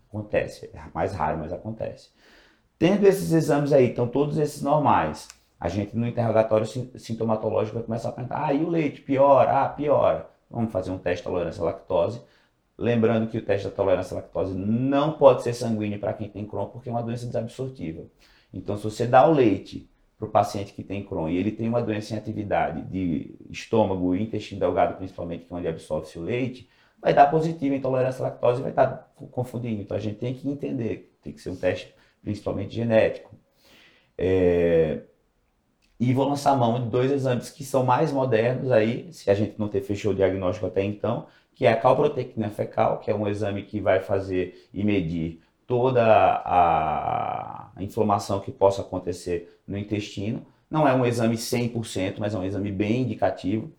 Acontece, 0.08 0.70
é 0.74 0.80
mais 0.94 1.14
raro, 1.14 1.40
mas 1.40 1.52
acontece. 1.52 2.10
Tendo 2.80 3.06
esses 3.06 3.34
exames 3.34 3.74
aí, 3.74 3.90
então 3.90 4.08
todos 4.08 4.38
esses 4.38 4.62
normais, 4.62 5.28
a 5.60 5.68
gente 5.68 5.96
no 5.98 6.08
interrogatório 6.08 6.66
sintomatológico 6.66 7.76
vai 7.78 7.86
começar 7.86 8.10
a 8.10 8.12
perguntar, 8.14 8.46
ah, 8.46 8.54
e 8.54 8.64
o 8.64 8.70
leite, 8.70 9.02
piora? 9.02 9.64
Ah, 9.64 9.70
piora. 9.70 10.30
Vamos 10.50 10.72
fazer 10.72 10.92
um 10.92 10.98
teste 10.98 11.26
de 11.26 11.30
tolerância 11.30 11.62
à 11.62 11.66
lactose. 11.66 12.22
Lembrando 12.78 13.28
que 13.28 13.38
o 13.38 13.42
teste 13.42 13.68
da 13.68 13.74
tolerância 13.74 14.16
à 14.16 14.22
lactose 14.22 14.54
não 14.54 15.14
pode 15.14 15.44
ser 15.44 15.54
sanguíneo 15.54 16.00
para 16.00 16.14
quem 16.14 16.30
tem 16.30 16.46
Crohn, 16.46 16.68
porque 16.68 16.90
é 16.90 16.92
uma 16.92 17.04
doença 17.04 17.26
desabsortiva. 17.26 18.04
Então, 18.54 18.78
se 18.78 18.84
você 18.84 19.08
dá 19.08 19.28
o 19.28 19.34
leite 19.34 19.90
para 20.24 20.30
o 20.30 20.32
paciente 20.32 20.74
que 20.74 20.84
tem 20.84 21.04
Crohn 21.04 21.30
e 21.30 21.38
ele 21.38 21.52
tem 21.52 21.68
uma 21.68 21.82
doença 21.82 22.14
em 22.14 22.18
atividade 22.18 22.82
de 22.84 23.36
estômago 23.50 24.16
e 24.16 24.24
intestino 24.24 24.60
delgado, 24.60 24.96
principalmente, 24.96 25.46
que 25.46 25.54
é 25.54 25.58
onde 25.58 25.68
absorve-se 25.68 26.18
o 26.18 26.22
leite, 26.22 26.70
vai 27.02 27.14
dar 27.14 27.28
positivo, 27.28 27.76
intolerância 27.76 28.24
à 28.26 28.30
lactose 28.30 28.62
vai 28.62 28.72
estar 28.72 29.14
confundindo. 29.32 29.82
Então 29.82 29.98
a 29.98 30.00
gente 30.00 30.18
tem 30.18 30.34
que 30.34 30.50
entender, 30.50 31.14
tem 31.22 31.34
que 31.34 31.42
ser 31.42 31.50
um 31.50 31.56
teste 31.56 31.94
principalmente 32.22 32.74
genético. 32.74 33.36
É... 34.18 35.02
E 36.00 36.14
vou 36.14 36.28
lançar 36.28 36.58
mão 36.58 36.82
de 36.82 36.90
dois 36.90 37.12
exames 37.12 37.50
que 37.50 37.64
são 37.64 37.86
mais 37.86 38.12
modernos 38.12 38.72
aí, 38.72 39.12
se 39.12 39.30
a 39.30 39.34
gente 39.34 39.60
não 39.60 39.68
ter 39.68 39.82
fechou 39.82 40.12
o 40.12 40.16
diagnóstico 40.16 40.66
até 40.66 40.84
então, 40.84 41.28
que 41.54 41.66
é 41.66 41.72
a 41.72 41.78
calprotectina 41.78 42.50
fecal, 42.50 43.00
que 43.00 43.12
é 43.12 43.16
um 43.16 43.28
exame 43.28 43.64
que 43.64 43.80
vai 43.80 44.00
fazer 44.00 44.70
e 44.74 44.84
medir 44.84 45.42
toda 45.68 46.04
a 46.46 47.72
inflamação 47.80 48.40
que 48.40 48.52
possa 48.52 48.82
acontecer 48.82 49.60
no 49.68 49.78
intestino. 49.78 50.46
Não 50.70 50.88
é 50.88 50.94
um 50.94 51.06
exame 51.06 51.36
100%, 51.36 52.16
mas 52.18 52.34
é 52.34 52.38
um 52.38 52.44
exame 52.44 52.72
bem 52.72 53.02
indicativo. 53.02 53.72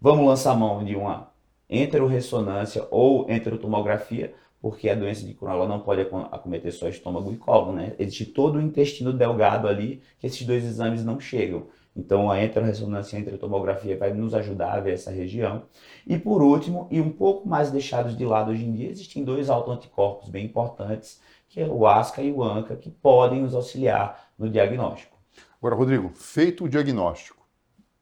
Vamos 0.00 0.26
lançar 0.26 0.56
mão 0.56 0.84
de 0.84 0.96
uma 0.96 1.30
enteroressonância 1.70 2.86
ou 2.90 3.30
enterotomografia, 3.30 4.34
porque 4.60 4.88
a 4.88 4.94
doença 4.94 5.24
de 5.24 5.34
Crohn 5.34 5.66
não 5.66 5.80
pode 5.80 6.02
acometer 6.30 6.72
só 6.72 6.88
estômago 6.88 7.32
e 7.32 7.36
colo, 7.36 7.72
né? 7.72 7.94
Existe 7.98 8.26
todo 8.26 8.56
o 8.56 8.60
intestino 8.60 9.12
delgado 9.12 9.66
ali 9.66 10.02
que 10.20 10.26
esses 10.26 10.46
dois 10.46 10.64
exames 10.64 11.04
não 11.04 11.18
chegam. 11.18 11.66
Então 11.94 12.30
a 12.30 12.42
enteroressonância 12.42 13.18
e 13.18 13.92
a 13.92 13.96
vai 13.96 14.12
nos 14.12 14.34
ajudar 14.34 14.72
a 14.72 14.80
ver 14.80 14.94
essa 14.94 15.10
região. 15.10 15.64
E 16.06 16.18
por 16.18 16.42
último, 16.42 16.88
e 16.90 17.00
um 17.00 17.10
pouco 17.10 17.46
mais 17.46 17.70
deixados 17.70 18.16
de 18.16 18.24
lado 18.24 18.50
hoje 18.50 18.64
em 18.64 18.72
dia, 18.72 18.90
existem 18.90 19.22
dois 19.22 19.50
autoanticorpos 19.50 20.28
bem 20.30 20.46
importantes, 20.46 21.20
que 21.48 21.60
é 21.60 21.66
o 21.66 21.86
ASCA 21.86 22.22
e 22.22 22.32
o 22.32 22.42
ANCA, 22.42 22.76
que 22.76 22.90
podem 22.90 23.42
nos 23.42 23.54
auxiliar 23.54 24.30
no 24.38 24.48
diagnóstico. 24.48 25.18
Agora, 25.58 25.76
Rodrigo, 25.76 26.10
feito 26.14 26.64
o 26.64 26.68
diagnóstico, 26.68 27.46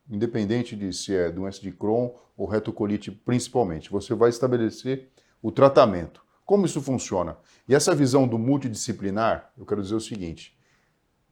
independente 0.09 0.77
de 0.77 0.93
se 0.93 1.15
é 1.15 1.31
doença 1.31 1.61
de 1.61 1.73
Crohn 1.73 2.11
ou 2.37 2.47
retocolite 2.47 3.11
principalmente, 3.11 3.91
você 3.91 4.15
vai 4.15 4.31
estabelecer 4.31 5.09
o 5.43 5.51
tratamento. 5.51 6.23
Como 6.47 6.65
isso 6.65 6.81
funciona? 6.81 7.37
E 7.69 7.75
essa 7.75 7.95
visão 7.95 8.27
do 8.27 8.39
multidisciplinar, 8.39 9.53
eu 9.59 9.67
quero 9.67 9.83
dizer 9.83 9.95
o 9.95 10.01
seguinte: 10.01 10.57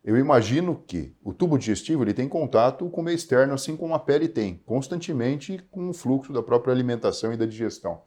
eu 0.05 0.17
imagino 0.17 0.83
que 0.87 1.15
o 1.23 1.33
tubo 1.33 1.59
digestivo 1.59 2.03
ele 2.03 2.15
tem 2.15 2.29
contato 2.29 2.89
com 2.89 3.01
o 3.01 3.05
meio 3.05 3.15
externo, 3.15 3.55
assim 3.55 3.77
como 3.77 3.95
a 3.95 3.99
pele 3.99 4.29
tem, 4.29 4.61
constantemente 4.65 5.59
com 5.71 5.91
o 5.91 5.93
fluxo 5.93 6.33
da 6.33 6.43
própria 6.43 6.73
alimentação 6.73 7.33
e 7.33 7.37
da 7.37 7.45
digestão. 7.45 8.01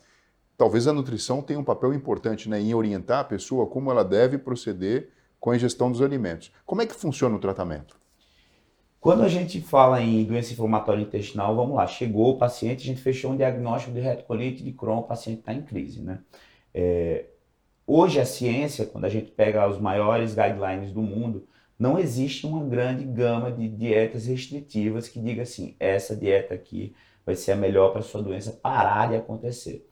Talvez 0.57 0.87
a 0.87 0.93
nutrição 0.93 1.41
tenha 1.41 1.59
um 1.59 1.63
papel 1.63 1.93
importante 1.93 2.47
né, 2.47 2.59
em 2.59 2.73
orientar 2.73 3.19
a 3.19 3.23
pessoa 3.23 3.67
como 3.67 3.91
ela 3.91 4.03
deve 4.03 4.37
proceder 4.37 5.09
com 5.39 5.51
a 5.51 5.55
ingestão 5.55 5.91
dos 5.91 6.01
alimentos. 6.01 6.51
Como 6.65 6.81
é 6.81 6.85
que 6.85 6.93
funciona 6.93 7.35
o 7.35 7.39
tratamento? 7.39 7.99
Quando 8.99 9.23
a 9.23 9.27
gente 9.27 9.59
fala 9.59 9.99
em 9.99 10.23
doença 10.23 10.53
inflamatória 10.53 11.01
intestinal, 11.01 11.55
vamos 11.55 11.75
lá, 11.75 11.87
chegou 11.87 12.35
o 12.35 12.37
paciente, 12.37 12.83
a 12.83 12.85
gente 12.85 13.01
fechou 13.01 13.31
um 13.31 13.35
diagnóstico 13.35 13.91
de 13.91 13.99
retocolite 13.99 14.63
de 14.63 14.71
Crohn, 14.71 14.99
o 14.99 15.03
paciente 15.03 15.39
está 15.39 15.51
em 15.51 15.63
crise, 15.63 15.99
né? 15.99 16.19
É, 16.71 17.25
hoje 17.87 18.19
a 18.19 18.25
ciência, 18.25 18.85
quando 18.85 19.05
a 19.05 19.09
gente 19.09 19.31
pega 19.31 19.67
os 19.67 19.79
maiores 19.79 20.35
guidelines 20.35 20.91
do 20.91 21.01
mundo, 21.01 21.47
não 21.81 21.97
existe 21.97 22.45
uma 22.45 22.63
grande 22.63 23.03
gama 23.03 23.51
de 23.51 23.67
dietas 23.67 24.27
restritivas 24.27 25.09
que 25.09 25.19
diga 25.19 25.41
assim, 25.41 25.75
essa 25.79 26.15
dieta 26.15 26.53
aqui 26.53 26.95
vai 27.25 27.35
ser 27.35 27.53
a 27.53 27.55
melhor 27.55 27.91
para 27.91 28.03
sua 28.03 28.21
doença 28.21 28.51
parar 28.51 29.09
de 29.09 29.15
acontecer. 29.15 29.89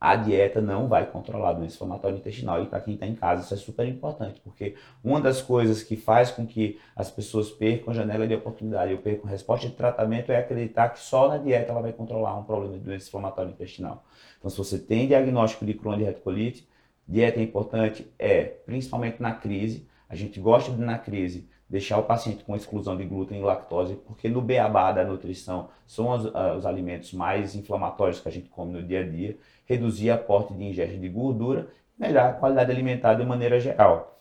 A 0.00 0.16
dieta 0.16 0.62
não 0.62 0.88
vai 0.88 1.04
controlar 1.04 1.50
a 1.50 1.52
doença 1.52 1.74
inflamatória 1.74 2.16
intestinal 2.16 2.62
e 2.62 2.68
para 2.68 2.80
quem 2.80 2.94
está 2.94 3.06
em 3.06 3.14
casa 3.14 3.42
isso 3.42 3.52
é 3.52 3.56
super 3.58 3.86
importante, 3.86 4.40
porque 4.40 4.76
uma 5.04 5.20
das 5.20 5.42
coisas 5.42 5.82
que 5.82 5.94
faz 5.94 6.30
com 6.30 6.46
que 6.46 6.80
as 6.96 7.10
pessoas 7.10 7.50
percam 7.50 7.90
a 7.90 7.94
janela 7.94 8.26
de 8.26 8.34
oportunidade, 8.34 8.94
ou 8.94 8.98
percam 9.00 9.28
resposta 9.28 9.68
de 9.68 9.74
tratamento 9.74 10.32
é 10.32 10.38
acreditar 10.38 10.88
que 10.88 11.00
só 11.00 11.28
na 11.28 11.36
dieta 11.36 11.70
ela 11.70 11.82
vai 11.82 11.92
controlar 11.92 12.34
um 12.38 12.44
problema 12.44 12.78
de 12.78 12.80
doença 12.82 13.08
inflamatória 13.08 13.50
intestinal. 13.50 14.06
Então 14.38 14.50
se 14.50 14.56
você 14.56 14.78
tem 14.78 15.06
diagnóstico 15.06 15.66
de 15.66 15.74
Crohn 15.74 15.98
de 15.98 16.04
retocolite, 16.04 16.66
dieta 17.06 17.38
é 17.38 17.42
importante, 17.42 18.10
é, 18.18 18.42
principalmente 18.44 19.20
na 19.20 19.34
crise, 19.34 19.89
a 20.10 20.16
gente 20.16 20.40
gosta 20.40 20.72
de, 20.72 20.80
na 20.80 20.98
crise, 20.98 21.48
deixar 21.68 21.98
o 21.98 22.02
paciente 22.02 22.42
com 22.42 22.56
exclusão 22.56 22.96
de 22.96 23.04
glúten 23.04 23.38
e 23.38 23.42
lactose, 23.42 23.94
porque 23.94 24.28
no 24.28 24.42
beabá 24.42 24.90
da 24.90 25.04
nutrição 25.04 25.68
são 25.86 26.10
os, 26.10 26.24
uh, 26.24 26.56
os, 26.58 26.66
alimentos 26.66 27.12
mais 27.12 27.54
inflamatórios 27.54 28.18
que 28.18 28.28
a 28.28 28.32
gente 28.32 28.48
come 28.48 28.72
no 28.72 28.82
dia 28.82 29.00
a 29.00 29.08
dia, 29.08 29.38
reduzir 29.66 30.10
aporte 30.10 30.52
de 30.52 30.64
ingesta 30.64 30.98
de 30.98 31.08
gordura, 31.08 31.68
melhorar 31.96 32.30
a 32.30 32.32
qualidade 32.32 32.72
alimentar 32.72 33.14
de 33.14 33.24
maneira 33.24 33.60
geral. 33.60 34.18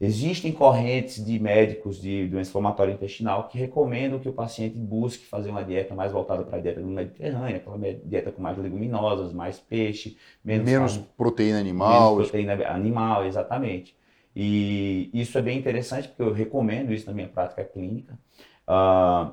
Existem 0.00 0.52
correntes 0.52 1.24
de 1.24 1.38
médicos 1.40 2.00
de 2.00 2.28
doença 2.28 2.50
inflamatória 2.50 2.92
intestinal 2.92 3.48
que 3.48 3.58
recomendam 3.58 4.18
que 4.18 4.28
o 4.28 4.32
paciente 4.32 4.76
busque 4.76 5.24
fazer 5.26 5.50
uma 5.50 5.64
dieta 5.64 5.94
mais 5.94 6.12
voltada 6.12 6.44
para 6.44 6.58
a 6.58 6.60
dieta 6.60 6.80
do 6.80 6.86
Mediterrâneo, 6.88 7.56
aquela 7.56 7.78
dieta 8.04 8.30
com 8.30 8.42
mais 8.42 8.58
leguminosas, 8.58 9.32
mais 9.32 9.58
peixe, 9.58 10.16
menos, 10.44 10.64
menos 10.64 10.96
proteína 11.16 11.58
animal. 11.58 12.14
Menos 12.14 12.30
proteína 12.30 12.68
animal, 12.68 13.24
exatamente. 13.24 13.96
E 14.34 15.10
isso 15.12 15.36
é 15.36 15.42
bem 15.42 15.58
interessante 15.58 16.08
porque 16.08 16.22
eu 16.22 16.32
recomendo 16.32 16.92
isso 16.92 17.06
na 17.06 17.12
minha 17.12 17.28
prática 17.28 17.64
clínica. 17.64 18.18
Uh, 18.66 19.32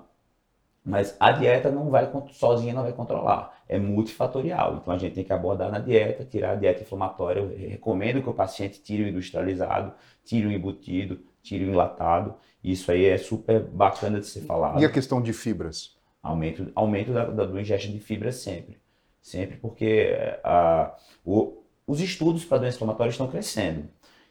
mas 0.84 1.15
a 1.20 1.32
dieta 1.32 1.70
não 1.70 1.89
vai 1.89 2.10
sozinha 2.32 2.74
não 2.74 2.84
vai 2.84 2.94
controlar, 2.94 3.63
é 3.68 3.77
multifatorial. 3.77 4.77
Então 4.82 4.94
a 4.94 4.98
gente 4.98 5.13
tem 5.13 5.24
que 5.24 5.32
abordar 5.32 5.72
na 5.72 5.79
dieta, 5.79 6.25
tirar 6.25 6.51
a 6.51 6.56
dieta 6.56 6.82
inflamatória. 6.82 7.41
Eu 7.41 7.70
recomendo 7.70 8.22
que 8.22 8.29
o 8.29 8.34
paciente 8.34 8.82
tire 8.82 9.03
o 9.03 9.08
industrializado, 9.08 9.94
tire 10.25 10.48
o 10.48 10.51
embutido, 10.51 11.20
tire 11.41 11.65
o 11.65 11.70
enlatado. 11.70 12.36
Isso 12.63 12.91
aí 12.91 13.06
é 13.06 13.18
super 13.18 13.62
bacana 13.62 14.20
de 14.20 14.25
ser 14.25 14.41
falado. 14.41 14.82
E 14.82 14.86
a 14.86 14.91
questão 14.91 15.22
de 15.22 15.32
fibras? 15.32 15.98
Aumento, 16.22 16.72
aumento 16.75 17.13
da, 17.13 17.25
da, 17.25 17.46
do 17.46 17.60
ingesta 17.60 17.88
de 17.88 18.00
fibras 18.00 18.36
sempre. 18.36 18.77
Sempre 19.22 19.58
porque 19.58 20.12
uh, 20.44 20.91
o, 21.24 21.63
os 21.86 22.01
estudos 22.01 22.44
para 22.44 22.60
doença 22.60 22.77
inflamatória 22.77 23.12
estão 23.12 23.27
crescendo. 23.27 23.88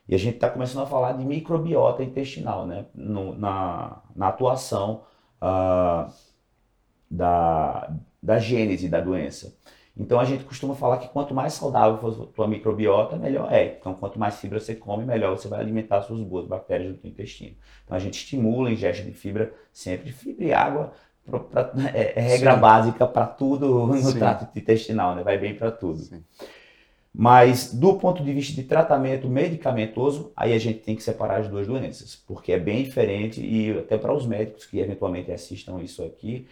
E 0.08 0.14
a 0.14 0.18
gente 0.18 0.36
está 0.36 0.48
começando 0.48 0.82
a 0.82 0.86
falar 0.86 1.12
de 1.12 1.24
microbiota 1.24 2.02
intestinal, 2.02 2.66
né? 2.66 2.86
No, 2.94 3.36
na, 3.36 4.00
na 4.16 4.28
atuação 4.28 5.02
uh, 5.42 6.10
da, 7.10 7.92
da 8.22 8.38
gênese 8.38 8.88
da 8.88 9.00
doença. 9.00 9.54
Então 9.94 10.20
a 10.20 10.24
gente 10.24 10.44
costuma 10.44 10.76
falar 10.76 10.98
que 10.98 11.08
quanto 11.08 11.34
mais 11.34 11.54
saudável 11.54 11.98
for 11.98 12.22
a 12.22 12.26
tua 12.32 12.46
microbiota, 12.46 13.16
melhor 13.16 13.52
é. 13.52 13.76
Então 13.78 13.92
quanto 13.94 14.18
mais 14.18 14.36
fibra 14.40 14.60
você 14.60 14.74
come, 14.74 15.04
melhor 15.04 15.36
você 15.36 15.48
vai 15.48 15.60
alimentar 15.60 16.02
suas 16.02 16.20
boas 16.22 16.46
bactérias 16.46 16.92
do 16.92 16.98
teu 16.98 17.10
intestino. 17.10 17.56
Então 17.84 17.96
a 17.96 18.00
gente 18.00 18.14
estimula 18.14 18.68
a 18.68 18.72
ingesta 18.72 19.02
de 19.02 19.12
fibra 19.12 19.52
sempre, 19.72 20.12
fibra 20.12 20.44
e 20.44 20.52
água 20.54 20.92
pra, 21.26 21.40
pra, 21.40 21.72
é, 21.92 22.12
é, 22.16 22.20
regra 22.20 22.54
Sim. 22.54 22.60
básica 22.60 23.06
para 23.06 23.26
tudo 23.26 23.88
no 23.88 23.96
Sim. 23.96 24.18
trato 24.18 24.56
intestinal, 24.56 25.16
né? 25.16 25.24
Vai 25.24 25.36
bem 25.36 25.54
para 25.54 25.72
tudo. 25.72 25.98
Sim. 25.98 26.24
Mas 27.12 27.74
do 27.74 27.94
ponto 27.94 28.22
de 28.22 28.32
vista 28.32 28.54
de 28.54 28.62
tratamento 28.62 29.28
medicamentoso, 29.28 30.32
aí 30.36 30.52
a 30.52 30.58
gente 30.58 30.80
tem 30.80 30.94
que 30.94 31.02
separar 31.02 31.40
as 31.40 31.48
duas 31.48 31.66
doenças, 31.66 32.14
porque 32.14 32.52
é 32.52 32.58
bem 32.58 32.84
diferente 32.84 33.40
e 33.44 33.76
até 33.78 33.98
para 33.98 34.14
os 34.14 34.26
médicos 34.26 34.66
que 34.66 34.78
eventualmente 34.78 35.32
assistam 35.32 35.80
isso 35.80 36.04
aqui, 36.04 36.46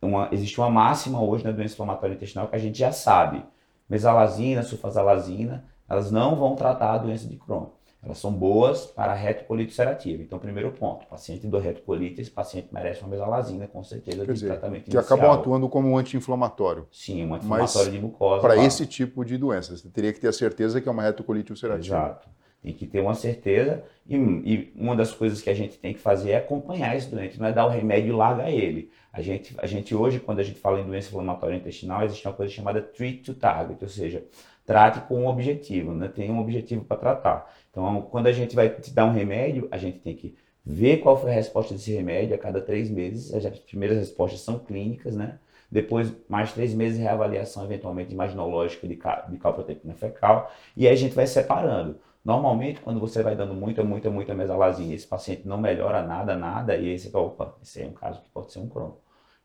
uma, 0.00 0.28
existe 0.32 0.58
uma 0.58 0.70
máxima 0.70 1.22
hoje 1.22 1.44
na 1.44 1.52
doença 1.52 1.74
inflamatória 1.74 2.14
intestinal 2.14 2.48
que 2.48 2.56
a 2.56 2.58
gente 2.58 2.78
já 2.78 2.92
sabe. 2.92 3.42
Mesalazina, 3.88 4.62
sulfasalazina, 4.62 5.64
elas 5.88 6.10
não 6.10 6.36
vão 6.36 6.54
tratar 6.54 6.94
a 6.94 6.98
doença 6.98 7.26
de 7.26 7.36
Crohn. 7.36 7.77
Elas 8.02 8.18
são 8.18 8.32
boas 8.32 8.86
para 8.86 9.12
retocolite 9.12 9.72
ulcerativa. 9.72 10.22
Então, 10.22 10.38
primeiro 10.38 10.70
ponto, 10.70 11.04
paciente 11.06 11.46
do 11.48 11.58
retocolite, 11.58 12.20
esse 12.20 12.30
paciente 12.30 12.68
merece 12.72 13.00
uma 13.00 13.10
mesalazina, 13.10 13.66
com 13.66 13.82
certeza, 13.82 14.18
Quer 14.18 14.26
de 14.26 14.32
dizer, 14.32 14.46
tratamento 14.46 14.84
que 14.84 14.94
inicial. 14.94 15.18
acabam 15.18 15.38
atuando 15.38 15.68
como 15.68 15.88
um 15.88 15.98
anti-inflamatório. 15.98 16.86
Sim, 16.92 17.26
um 17.26 17.34
anti-inflamatório 17.34 17.90
de 17.90 17.98
mucosa. 17.98 18.40
Para 18.40 18.56
esse 18.56 18.86
tipo 18.86 19.24
de 19.24 19.36
doença, 19.36 19.76
você 19.76 19.88
teria 19.88 20.12
que 20.12 20.20
ter 20.20 20.28
a 20.28 20.32
certeza 20.32 20.80
que 20.80 20.88
é 20.88 20.92
uma 20.92 21.02
retocolite 21.02 21.50
ulcerativa. 21.50 21.96
Exato. 21.96 22.28
Tem 22.62 22.72
que 22.72 22.86
ter 22.86 23.00
uma 23.00 23.14
certeza 23.14 23.84
e, 24.06 24.16
e, 24.16 24.72
uma 24.76 24.96
das 24.96 25.12
coisas 25.12 25.40
que 25.40 25.48
a 25.48 25.54
gente 25.54 25.78
tem 25.78 25.92
que 25.92 26.00
fazer 26.00 26.30
é 26.32 26.36
acompanhar 26.36 26.96
esse 26.96 27.08
doente, 27.08 27.38
não 27.38 27.46
é 27.46 27.52
dar 27.52 27.66
o 27.66 27.68
remédio 27.68 28.08
e 28.08 28.16
largar 28.16 28.50
ele. 28.50 28.90
A 29.12 29.22
gente, 29.22 29.54
a 29.58 29.66
gente 29.66 29.94
hoje, 29.94 30.18
quando 30.18 30.40
a 30.40 30.42
gente 30.42 30.58
fala 30.58 30.80
em 30.80 30.84
doença 30.84 31.08
inflamatória 31.08 31.56
intestinal, 31.56 32.04
existe 32.04 32.26
uma 32.26 32.34
coisa 32.34 32.52
chamada 32.52 32.80
treat 32.80 33.22
to 33.22 33.34
target, 33.34 33.78
ou 33.80 33.88
seja, 33.88 34.24
trate 34.68 35.00
com 35.08 35.22
um 35.22 35.26
objetivo, 35.28 35.94
né? 35.94 36.08
tem 36.08 36.30
um 36.30 36.38
objetivo 36.38 36.84
para 36.84 36.98
tratar. 36.98 37.50
Então, 37.70 38.02
quando 38.02 38.26
a 38.26 38.32
gente 38.32 38.54
vai 38.54 38.68
te 38.68 38.92
dar 38.92 39.06
um 39.06 39.12
remédio, 39.12 39.66
a 39.70 39.78
gente 39.78 39.98
tem 40.00 40.14
que 40.14 40.36
ver 40.62 40.98
qual 40.98 41.18
foi 41.18 41.30
a 41.30 41.34
resposta 41.34 41.72
desse 41.72 41.90
remédio 41.90 42.34
a 42.34 42.38
cada 42.38 42.60
três 42.60 42.90
meses. 42.90 43.32
As 43.32 43.58
primeiras 43.60 43.96
respostas 43.96 44.42
são 44.42 44.58
clínicas, 44.58 45.16
né? 45.16 45.38
Depois, 45.70 46.12
mais 46.28 46.52
três 46.52 46.74
meses, 46.74 46.98
reavaliação 46.98 47.64
eventualmente 47.64 48.12
imaginológica 48.12 48.86
de, 48.86 48.94
de 48.94 49.38
calprotectina 49.38 49.94
fecal. 49.94 50.52
E 50.76 50.86
aí 50.86 50.92
a 50.92 50.96
gente 50.96 51.14
vai 51.14 51.26
separando. 51.26 51.98
Normalmente, 52.22 52.80
quando 52.80 53.00
você 53.00 53.22
vai 53.22 53.34
dando 53.34 53.54
muita, 53.54 53.82
muita, 53.82 54.10
muita 54.10 54.34
mesalazina, 54.34 54.92
esse 54.92 55.06
paciente 55.06 55.48
não 55.48 55.56
melhora 55.56 56.02
nada, 56.02 56.36
nada, 56.36 56.76
e 56.76 56.90
aí 56.90 56.98
você 56.98 57.08
fala, 57.08 57.24
opa, 57.24 57.54
esse 57.62 57.80
é 57.80 57.86
um 57.86 57.92
caso 57.92 58.20
que 58.20 58.28
pode 58.28 58.52
ser 58.52 58.58
um 58.58 58.68
Crohn, 58.68 58.92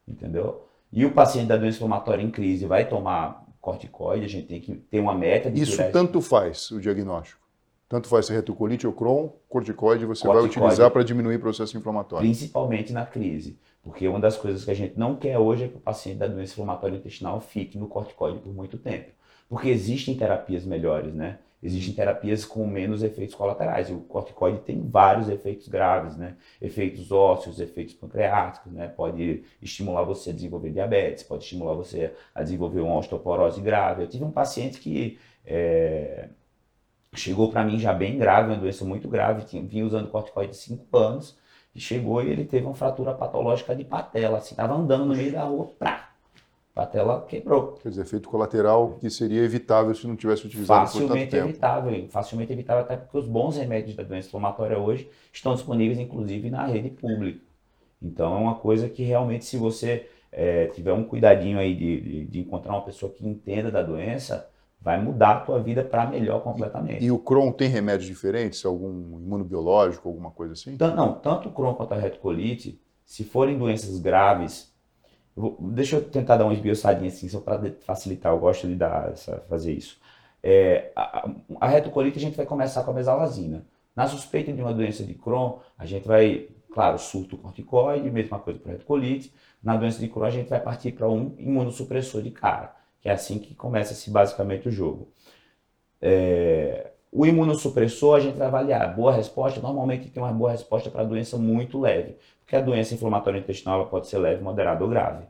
entendeu? 0.05 0.67
E 0.91 1.05
o 1.05 1.13
paciente 1.13 1.47
da 1.47 1.55
doença 1.55 1.77
inflamatória 1.77 2.21
em 2.21 2.29
crise 2.29 2.65
vai 2.65 2.87
tomar 2.89 3.42
corticoide, 3.63 4.25
a 4.25 4.27
gente 4.27 4.46
tem 4.46 4.60
que 4.60 4.75
ter 4.75 5.00
uma 5.00 5.15
meta 5.15 5.50
de 5.50 5.62
Isso 5.62 5.82
tanto 5.93 6.22
faz 6.22 6.70
o 6.70 6.82
diagnóstico. 6.82 7.41
Tanto 7.88 8.10
faz 8.10 8.25
se 8.25 8.34
retocolite 8.34 8.86
ou 8.86 8.91
Crohn, 8.91 9.29
corticoide 9.48 10.05
você 10.05 10.27
corticoide, 10.27 10.55
vai 10.55 10.65
utilizar 10.65 10.91
para 10.91 11.01
diminuir 11.01 11.38
o 11.38 11.39
processo 11.39 11.77
inflamatório. 11.77 12.25
Principalmente 12.25 12.91
na 12.91 13.05
crise. 13.05 13.58
Porque 13.82 14.05
uma 14.05 14.20
das 14.20 14.36
coisas 14.36 14.65
que 14.65 14.72
a 14.72 14.74
gente 14.74 15.00
não 15.00 15.15
quer 15.15 15.38
hoje 15.38 15.63
é 15.63 15.67
que 15.70 15.77
o 15.77 15.79
paciente 15.79 16.17
da 16.17 16.27
doença 16.27 16.51
inflamatória 16.51 16.98
intestinal 16.98 17.39
fique 17.39 17.77
no 17.77 17.88
corticoide 17.88 18.39
por 18.39 18.53
muito 18.53 18.77
tempo. 18.77 19.12
Porque 19.48 19.70
existem 19.70 20.17
terapias 20.17 20.65
melhores, 20.65 21.13
né? 21.13 21.39
Existem 21.63 21.93
terapias 21.93 22.43
com 22.43 22.67
menos 22.67 23.01
efeitos 23.01 23.34
colaterais. 23.34 23.89
E 23.89 23.93
o 23.93 24.01
corticoide 24.01 24.60
tem 24.60 24.82
vários 24.82 25.29
efeitos 25.29 25.67
graves, 25.67 26.17
né? 26.17 26.36
Efeitos 26.62 27.12
ósseos, 27.12 27.60
efeitos 27.60 27.93
pancreáticos, 27.93 28.72
né? 28.74 28.88
Pode 28.89 29.43
estimular 29.62 30.03
você 30.03 30.32
a 30.32 30.34
desenvolver 30.34 30.72
diabetes, 30.72 31.24
pode 31.24 31.43
estimular 31.43 31.74
você 31.74 32.13
a 32.36 32.43
desenvolver 32.43 32.82
uma 32.82 32.98
osteoporose 32.98 33.62
grave. 33.62 34.03
Eu 34.03 34.08
tive 34.08 34.24
um 34.25 34.32
paciente 34.32 34.79
que 34.79 35.17
é, 35.46 36.29
chegou 37.15 37.51
para 37.51 37.63
mim 37.63 37.79
já 37.79 37.93
bem 37.93 38.17
grave, 38.17 38.50
uma 38.51 38.60
doença 38.60 38.84
muito 38.86 39.08
grave, 39.08 39.46
vinha 39.62 39.86
usando 39.86 40.10
corticoide 40.10 40.51
há 40.51 40.55
5 40.55 40.98
anos, 40.98 41.38
e 41.75 41.79
chegou 41.79 42.24
e 42.24 42.29
ele 42.29 42.46
teve 42.46 42.65
uma 42.65 42.75
fratura 42.75 43.13
patológica 43.13 43.75
de 43.75 43.84
patela, 43.84 44.38
assim, 44.38 44.51
estava 44.51 44.75
andando 44.75 45.05
no 45.05 45.15
meio 45.15 45.32
da 45.32 45.43
rua, 45.43 45.72
prá, 45.79 46.12
patela 46.73 47.21
quebrou. 47.27 47.73
Quer 47.73 47.89
dizer, 47.89 48.01
efeito 48.01 48.27
colateral 48.27 48.97
que 48.99 49.09
seria 49.09 49.43
evitável 49.43 49.93
se 49.93 50.07
não 50.07 50.15
tivesse 50.15 50.47
utilizado 50.47 50.87
facilmente 50.87 51.11
por 51.11 51.19
tanto 51.19 51.31
tempo. 51.31 51.49
evitável, 51.49 52.07
facilmente 52.09 52.51
evitável 52.51 52.83
até 52.83 52.97
porque 52.97 53.17
os 53.17 53.27
bons 53.27 53.57
remédios 53.57 53.95
da 53.95 54.03
doença 54.03 54.27
inflamatória 54.27 54.79
hoje 54.79 55.09
estão 55.31 55.53
disponíveis 55.53 55.99
inclusive 55.99 56.49
na 56.49 56.65
rede 56.65 56.89
pública. 56.89 57.39
Então 58.01 58.35
é 58.35 58.39
uma 58.39 58.55
coisa 58.55 58.89
que 58.89 59.03
realmente 59.03 59.45
se 59.45 59.55
você 59.55 60.09
é, 60.31 60.65
tiver 60.67 60.93
um 60.93 61.03
cuidadinho 61.03 61.59
aí 61.59 61.75
de, 61.75 62.01
de, 62.01 62.25
de, 62.25 62.39
encontrar 62.39 62.73
uma 62.73 62.81
pessoa 62.81 63.11
que 63.11 63.25
entenda 63.25 63.69
da 63.69 63.83
doença, 63.83 64.49
vai 64.81 64.99
mudar 64.99 65.31
a 65.31 65.39
tua 65.41 65.61
vida 65.61 65.83
para 65.83 66.07
melhor 66.07 66.41
completamente. 66.41 67.03
E, 67.03 67.05
e, 67.05 67.11
o 67.11 67.19
Crohn 67.19 67.51
tem 67.51 67.69
remédios 67.69 68.07
diferentes? 68.07 68.65
Algum 68.65 69.19
imunobiológico, 69.19 70.09
alguma 70.09 70.31
coisa 70.31 70.53
assim? 70.53 70.75
Não, 70.79 71.13
tanto 71.13 71.49
o 71.49 71.51
Crohn 71.51 71.75
quanto 71.75 71.93
a 71.93 71.97
retocolite, 71.97 72.81
se 73.05 73.23
forem 73.23 73.57
doenças 73.57 73.99
graves, 73.99 74.72
vou, 75.35 75.57
deixa 75.59 75.97
eu 75.97 76.03
tentar 76.03 76.37
dar 76.37 76.45
uma 76.45 76.53
esbiossadinha 76.53 77.09
assim, 77.09 77.27
só 77.29 77.39
para 77.39 77.71
facilitar, 77.81 78.31
eu 78.33 78.39
gosto 78.39 78.67
de 78.67 78.75
dar 78.75 79.11
essa, 79.11 79.43
fazer 79.49 79.73
isso. 79.73 79.99
É, 80.41 80.91
a, 80.95 81.29
a 81.59 81.67
retocolite 81.67 82.17
a 82.17 82.21
gente 82.21 82.37
vai 82.37 82.45
começar 82.45 82.83
com 82.83 82.91
a 82.91 82.93
mesalazina. 82.93 83.65
Na 83.95 84.07
suspeita 84.07 84.51
de 84.51 84.61
uma 84.61 84.73
doença 84.73 85.03
de 85.03 85.13
Crohn, 85.13 85.59
a 85.77 85.85
gente 85.85 86.07
vai, 86.07 86.47
claro, 86.73 86.97
surto 86.97 87.37
corticoide, 87.37 88.09
mesma 88.09 88.39
coisa 88.39 88.59
para 88.59 88.71
retocolite. 88.73 89.33
Na 89.63 89.77
doença 89.77 89.99
de 89.99 90.07
Crohn, 90.07 90.25
a 90.25 90.31
gente 90.31 90.49
vai 90.49 90.59
partir 90.59 90.91
para 90.91 91.09
um 91.09 91.35
imunossupressor 91.37 92.21
de 92.21 92.31
cara 92.31 92.83
que 93.03 93.09
é 93.09 93.11
assim 93.11 93.37
que 93.37 93.53
começa-se 93.53 94.09
basicamente 94.09 94.69
o 94.69 94.71
jogo. 94.71 95.09
É, 96.01 96.91
o 97.11 97.25
imunossupressor 97.25 98.15
a 98.15 98.19
gente 98.21 98.37
vai 98.37 98.47
avaliar. 98.47 98.95
Boa 98.95 99.11
resposta, 99.11 99.59
normalmente 99.59 100.09
tem 100.09 100.23
uma 100.23 100.31
boa 100.31 100.51
resposta 100.51 100.89
para 100.89 101.03
doença 101.03 101.37
muito 101.37 101.81
leve, 101.81 102.15
porque 102.43 102.55
a 102.55 102.62
doença 102.62 102.93
inflamatória 102.93 103.39
intestinal 103.39 103.88
pode 103.88 104.07
ser 104.07 104.17
leve, 104.17 104.43
moderada 104.43 104.83
ou 104.83 104.89
grave. 104.89 105.25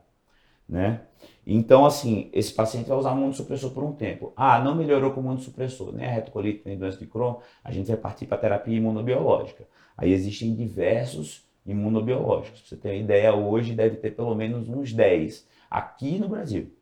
Né? 0.68 1.02
Então, 1.46 1.84
assim, 1.84 2.30
esse 2.32 2.52
paciente 2.52 2.88
vai 2.88 2.98
usar 2.98 3.12
imunossupressor 3.12 3.70
por 3.70 3.84
um 3.84 3.92
tempo. 3.92 4.32
Ah, 4.36 4.58
não 4.58 4.74
melhorou 4.74 5.12
com 5.12 5.20
imunossupressor, 5.20 5.94
nem 5.94 6.06
a 6.06 6.10
retocolite, 6.10 6.62
nem 6.64 6.78
doença 6.78 6.98
de 6.98 7.06
Crohn, 7.06 7.36
a 7.62 7.70
gente 7.70 7.86
vai 7.86 7.96
partir 7.96 8.26
para 8.26 8.36
a 8.36 8.40
terapia 8.40 8.76
imunobiológica. 8.76 9.66
Aí 9.96 10.12
existem 10.12 10.54
diversos 10.54 11.46
imunobiológicos. 11.66 12.60
Pra 12.60 12.68
você 12.68 12.76
ter 12.76 12.88
uma 12.88 12.96
ideia, 12.96 13.34
hoje 13.34 13.74
deve 13.74 13.96
ter 13.96 14.12
pelo 14.12 14.34
menos 14.34 14.68
uns 14.68 14.92
10 14.92 15.46
aqui 15.70 16.18
no 16.18 16.28
Brasil. 16.28 16.72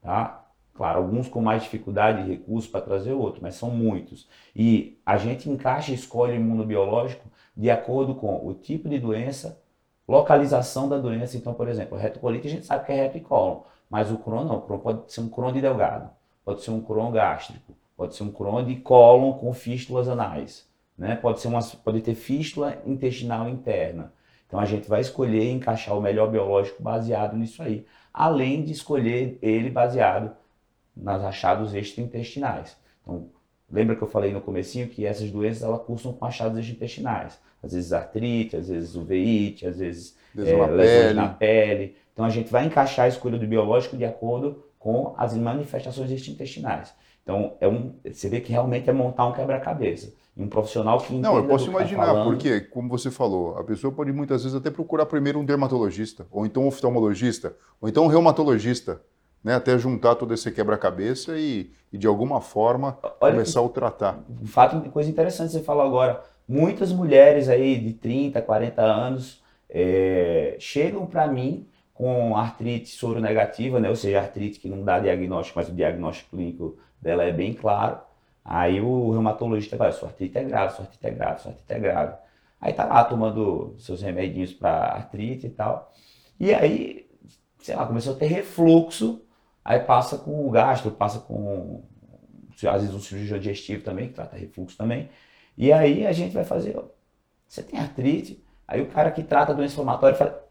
Tá? 0.00 0.46
Claro, 0.74 1.00
alguns 1.00 1.28
com 1.28 1.42
mais 1.42 1.62
dificuldade 1.62 2.22
e 2.22 2.28
recurso 2.28 2.70
para 2.70 2.80
trazer 2.80 3.12
outro, 3.12 3.42
mas 3.42 3.54
são 3.54 3.70
muitos. 3.70 4.28
E 4.56 4.98
a 5.04 5.18
gente 5.18 5.50
encaixa 5.50 5.90
e 5.90 5.94
escolhe 5.94 6.36
imunobiológico 6.36 7.28
de 7.60 7.70
acordo 7.70 8.14
com 8.14 8.46
o 8.46 8.54
tipo 8.54 8.88
de 8.88 8.98
doença, 8.98 9.60
localização 10.08 10.88
da 10.88 10.98
doença. 10.98 11.36
Então, 11.36 11.52
por 11.52 11.68
exemplo, 11.68 11.98
retocolite 11.98 12.46
a 12.46 12.50
gente 12.50 12.66
sabe 12.66 12.86
que 12.86 12.92
é 12.92 12.94
reto 12.94 13.18
e 13.18 13.20
cólon, 13.20 13.60
mas 13.88 14.10
o 14.10 14.18
Crohn 14.18 14.44
não. 14.44 14.56
O 14.56 14.62
Crohn 14.62 14.78
pode 14.78 15.12
ser 15.12 15.20
um 15.20 15.28
Crohn 15.28 15.52
de 15.52 15.60
delgado, 15.60 16.10
pode 16.44 16.62
ser 16.62 16.70
um 16.70 16.80
Crohn 16.80 17.10
gástrico, 17.10 17.74
pode 17.96 18.14
ser 18.14 18.22
um 18.22 18.30
Crohn 18.30 18.64
de 18.64 18.76
cólon 18.76 19.34
com 19.34 19.52
fístulas 19.52 20.08
anais, 20.08 20.66
né? 20.96 21.16
pode, 21.16 21.40
ser 21.40 21.48
uma, 21.48 21.60
pode 21.84 22.00
ter 22.00 22.14
fístula 22.14 22.78
intestinal 22.86 23.48
interna. 23.48 24.12
Então 24.46 24.58
a 24.58 24.64
gente 24.64 24.88
vai 24.88 25.00
escolher 25.00 25.44
e 25.44 25.52
encaixar 25.52 25.96
o 25.96 26.00
melhor 26.00 26.30
biológico 26.30 26.82
baseado 26.82 27.36
nisso 27.36 27.62
aí 27.62 27.86
além 28.12 28.62
de 28.62 28.72
escolher 28.72 29.38
ele 29.40 29.70
baseado 29.70 30.36
nas 30.96 31.22
achados 31.22 31.74
extraintestinais. 31.74 32.76
Então, 33.02 33.28
lembra 33.70 33.96
que 33.96 34.02
eu 34.02 34.08
falei 34.08 34.32
no 34.32 34.40
comecinho 34.40 34.88
que 34.88 35.06
essas 35.06 35.30
doenças 35.30 35.62
elas 35.62 35.82
cursam 35.82 36.12
com 36.12 36.24
achados 36.24 36.58
extraintestinais. 36.58 37.38
Às 37.62 37.72
vezes 37.72 37.92
artrite, 37.92 38.56
às 38.56 38.68
vezes 38.68 38.94
uveíte, 38.94 39.66
às 39.66 39.78
vezes 39.78 40.16
é, 40.36 40.56
na 40.56 40.66
lesões 40.66 41.02
pele. 41.02 41.14
na 41.14 41.28
pele. 41.28 41.96
Então 42.12 42.24
a 42.24 42.30
gente 42.30 42.50
vai 42.50 42.66
encaixar 42.66 43.06
a 43.06 43.08
escolha 43.08 43.38
do 43.38 43.46
biológico 43.46 43.96
de 43.96 44.04
acordo 44.04 44.64
com 44.78 45.14
as 45.16 45.36
manifestações 45.36 46.10
extraintestinais. 46.10 46.92
Então, 47.22 47.54
é 47.60 47.68
um, 47.68 47.94
você 48.04 48.28
vê 48.28 48.40
que 48.40 48.50
realmente 48.50 48.88
é 48.88 48.92
montar 48.92 49.26
um 49.26 49.32
quebra-cabeça. 49.32 50.12
um 50.36 50.48
profissional 50.48 50.98
que 50.98 51.14
Não, 51.14 51.36
eu 51.36 51.46
posso 51.46 51.66
tá 51.66 51.70
imaginar, 51.70 52.14
tá 52.14 52.24
porque, 52.24 52.60
como 52.60 52.88
você 52.88 53.10
falou, 53.10 53.58
a 53.58 53.62
pessoa 53.62 53.92
pode 53.92 54.10
muitas 54.10 54.42
vezes 54.42 54.56
até 54.56 54.70
procurar 54.70 55.04
primeiro 55.06 55.38
um 55.38 55.44
dermatologista, 55.44 56.26
ou 56.30 56.46
então 56.46 56.64
um 56.64 56.68
oftalmologista, 56.68 57.54
ou 57.80 57.88
então 57.88 58.04
um 58.04 58.08
reumatologista, 58.08 59.02
né? 59.42 59.54
Até 59.54 59.78
juntar 59.78 60.14
todo 60.14 60.34
esse 60.34 60.50
quebra-cabeça 60.50 61.38
e, 61.38 61.70
e, 61.92 61.98
de 61.98 62.06
alguma 62.06 62.40
forma, 62.40 62.98
Olha, 63.20 63.32
começar 63.32 63.60
a 63.60 63.62
o 63.62 63.68
tratar. 63.68 64.18
Um 64.42 64.46
fato, 64.46 64.80
coisa 64.90 65.10
interessante 65.10 65.52
você 65.52 65.62
falou 65.62 65.82
agora. 65.82 66.22
Muitas 66.46 66.92
mulheres 66.92 67.48
aí 67.48 67.78
de 67.78 67.92
30, 67.92 68.42
40 68.42 68.82
anos 68.82 69.42
é, 69.68 70.56
chegam 70.58 71.06
para 71.06 71.26
mim 71.26 71.66
com 71.94 72.36
artrite 72.36 72.88
soro 72.88 73.20
negativa, 73.20 73.78
né? 73.78 73.88
ou 73.88 73.96
seja, 73.96 74.20
artrite 74.20 74.58
que 74.58 74.68
não 74.68 74.82
dá 74.82 74.98
diagnóstico, 74.98 75.58
mas 75.58 75.68
o 75.68 75.72
diagnóstico 75.72 76.36
clínico 76.36 76.78
dela 77.00 77.24
é 77.24 77.32
bem 77.32 77.52
claro. 77.52 77.98
Aí 78.44 78.80
o 78.80 79.10
reumatologista 79.10 79.76
vai, 79.76 79.92
sua 79.92 80.08
artrite 80.08 80.38
é 80.38 80.44
grave, 80.44 80.74
sua 80.74 80.84
artrite 80.84 81.06
é 81.06 81.10
grave, 81.10 81.40
sua 81.40 81.50
artrite 81.52 81.72
é 81.72 81.78
grave. 81.78 82.14
Aí 82.60 82.72
tá 82.72 82.84
lá 82.84 83.04
tomando 83.04 83.74
seus 83.78 84.02
remedinhos 84.02 84.52
para 84.52 84.86
artrite 84.86 85.46
e 85.46 85.50
tal. 85.50 85.92
E 86.38 86.52
aí, 86.52 87.06
sei 87.58 87.76
lá, 87.76 87.86
começou 87.86 88.14
a 88.14 88.16
ter 88.16 88.26
refluxo, 88.26 89.22
aí 89.64 89.80
passa 89.80 90.18
com 90.18 90.46
o 90.46 90.50
gastro, 90.50 90.90
passa 90.90 91.20
com 91.20 91.82
às 92.68 92.82
vezes 92.82 92.94
um 92.94 93.00
cirurgião 93.00 93.38
digestivo 93.38 93.82
também, 93.82 94.08
que 94.08 94.14
trata 94.14 94.36
refluxo 94.36 94.76
também. 94.76 95.08
E 95.56 95.72
aí 95.72 96.06
a 96.06 96.12
gente 96.12 96.34
vai 96.34 96.44
fazer, 96.44 96.76
ó, 96.76 96.84
você 97.48 97.62
tem 97.62 97.78
artrite? 97.78 98.44
Aí 98.68 98.80
o 98.82 98.86
cara 98.88 99.10
que 99.10 99.22
trata 99.22 99.54
doença 99.54 99.74
inflamatória 99.74 100.16
fala, 100.16 100.44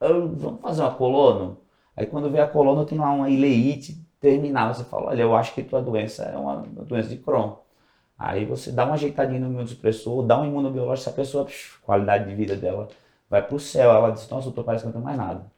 vamos 0.00 0.60
fazer 0.60 0.82
uma 0.82 0.94
colono? 0.94 1.58
Aí 1.96 2.06
quando 2.06 2.30
vê 2.30 2.40
a 2.40 2.46
colono 2.46 2.84
tem 2.84 2.98
lá 2.98 3.10
uma 3.12 3.30
ileite 3.30 4.06
terminal, 4.20 4.72
você 4.72 4.84
fala, 4.84 5.08
olha, 5.08 5.22
eu 5.22 5.34
acho 5.34 5.54
que 5.54 5.62
tua 5.62 5.82
doença 5.82 6.24
é 6.24 6.36
uma 6.36 6.56
doença 6.84 7.08
de 7.08 7.16
Crohn. 7.16 7.56
Aí 8.18 8.44
você 8.44 8.70
dá 8.70 8.84
uma 8.84 8.94
ajeitadinha 8.94 9.40
no 9.40 9.46
imunossupressor, 9.48 10.22
dá 10.24 10.40
um 10.40 10.46
imunobiológico, 10.46 11.08
essa 11.08 11.16
pessoa, 11.16 11.44
psh, 11.44 11.78
qualidade 11.82 12.28
de 12.28 12.34
vida 12.34 12.56
dela 12.56 12.88
vai 13.28 13.42
pro 13.42 13.58
céu. 13.58 13.90
Ela 13.90 14.10
diz, 14.10 14.28
nossa, 14.28 14.44
doutor, 14.44 14.64
parece 14.64 14.84
que 14.84 14.86
não 14.86 14.92
tem 14.92 15.02
mais 15.02 15.16
nada. 15.16 15.50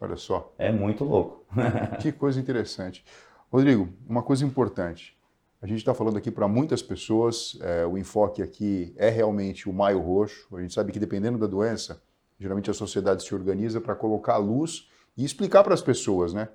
Olha 0.00 0.16
só. 0.16 0.52
É 0.58 0.70
muito 0.70 1.04
louco. 1.04 1.44
que 2.00 2.12
coisa 2.12 2.40
interessante. 2.40 3.04
Rodrigo, 3.50 3.88
uma 4.08 4.22
coisa 4.22 4.44
importante. 4.44 5.16
A 5.62 5.66
gente 5.66 5.78
está 5.78 5.94
falando 5.94 6.18
aqui 6.18 6.30
para 6.30 6.46
muitas 6.46 6.82
pessoas, 6.82 7.58
é, 7.62 7.86
o 7.86 7.96
enfoque 7.96 8.42
aqui 8.42 8.92
é 8.96 9.08
realmente 9.08 9.68
o 9.68 9.72
maio 9.72 9.98
roxo. 9.98 10.54
A 10.56 10.60
gente 10.60 10.74
sabe 10.74 10.92
que 10.92 10.98
dependendo 10.98 11.38
da 11.38 11.46
doença, 11.46 12.02
geralmente 12.38 12.70
a 12.70 12.74
sociedade 12.74 13.22
se 13.22 13.34
organiza 13.34 13.80
para 13.80 13.94
colocar 13.94 14.34
a 14.34 14.38
luz 14.38 14.90
e 15.16 15.24
explicar 15.24 15.64
para 15.64 15.72
as 15.72 15.80
pessoas, 15.80 16.34
né? 16.34 16.48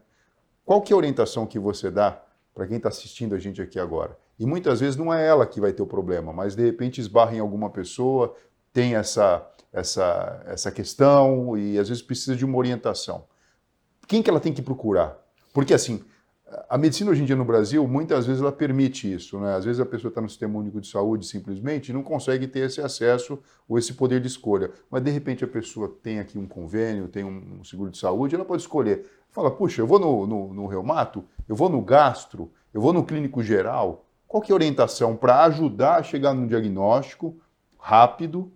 Qual 0.63 0.81
que 0.81 0.93
é 0.93 0.95
a 0.95 0.97
orientação 0.97 1.47
que 1.47 1.57
você 1.57 1.89
dá 1.89 2.21
para 2.53 2.67
quem 2.67 2.77
está 2.77 2.89
assistindo 2.89 3.33
a 3.33 3.39
gente 3.39 3.59
aqui 3.61 3.79
agora? 3.79 4.15
E 4.37 4.45
muitas 4.45 4.79
vezes 4.79 4.95
não 4.95 5.11
é 5.11 5.25
ela 5.25 5.47
que 5.47 5.59
vai 5.59 5.73
ter 5.73 5.81
o 5.81 5.87
problema, 5.87 6.31
mas 6.31 6.55
de 6.55 6.63
repente 6.63 7.01
esbarra 7.01 7.35
em 7.35 7.39
alguma 7.39 7.69
pessoa, 7.69 8.35
tem 8.71 8.95
essa, 8.95 9.49
essa, 9.71 10.43
essa 10.45 10.71
questão 10.71 11.57
e 11.57 11.77
às 11.77 11.89
vezes 11.89 12.03
precisa 12.03 12.35
de 12.35 12.45
uma 12.45 12.57
orientação. 12.57 13.25
Quem 14.07 14.21
que 14.21 14.29
ela 14.29 14.39
tem 14.39 14.53
que 14.53 14.61
procurar? 14.61 15.17
Porque 15.53 15.73
assim, 15.73 16.03
a 16.67 16.77
medicina 16.77 17.11
hoje 17.11 17.21
em 17.21 17.25
dia 17.25 17.35
no 17.35 17.45
Brasil, 17.45 17.87
muitas 17.87 18.25
vezes 18.25 18.41
ela 18.41 18.51
permite 18.51 19.11
isso, 19.11 19.39
né? 19.39 19.55
Às 19.55 19.65
vezes 19.65 19.79
a 19.79 19.85
pessoa 19.85 20.09
está 20.09 20.19
no 20.19 20.29
sistema 20.29 20.57
único 20.57 20.81
de 20.81 20.87
saúde 20.87 21.25
simplesmente 21.25 21.89
e 21.89 21.93
não 21.93 22.01
consegue 22.01 22.47
ter 22.47 22.61
esse 22.61 22.81
acesso 22.81 23.39
ou 23.67 23.77
esse 23.77 23.93
poder 23.93 24.19
de 24.19 24.27
escolha. 24.27 24.71
Mas 24.89 25.03
de 25.03 25.11
repente 25.11 25.43
a 25.43 25.47
pessoa 25.47 25.95
tem 26.01 26.19
aqui 26.19 26.37
um 26.37 26.47
convênio, 26.47 27.07
tem 27.07 27.23
um 27.23 27.63
seguro 27.63 27.91
de 27.91 27.97
saúde, 27.97 28.35
ela 28.35 28.45
pode 28.45 28.63
escolher. 28.63 29.05
Fala, 29.29 29.51
puxa, 29.51 29.81
eu 29.81 29.87
vou 29.87 29.99
no, 29.99 30.25
no, 30.25 30.53
no 30.53 30.65
reumato, 30.65 31.23
eu 31.47 31.55
vou 31.55 31.69
no 31.69 31.81
gastro, 31.81 32.51
eu 32.73 32.81
vou 32.81 32.93
no 32.93 33.03
clínico 33.03 33.43
geral. 33.43 34.05
Qual 34.27 34.41
que 34.41 34.51
é 34.51 34.53
a 34.53 34.55
orientação 34.55 35.15
para 35.15 35.43
ajudar 35.45 35.97
a 35.97 36.03
chegar 36.03 36.33
num 36.33 36.47
diagnóstico 36.47 37.37
rápido 37.77 38.51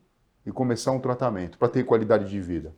e 0.46 0.52
começar 0.52 0.92
um 0.92 1.00
tratamento 1.00 1.58
para 1.58 1.70
ter 1.70 1.84
qualidade 1.84 2.30
de 2.30 2.40
vida? 2.40 2.74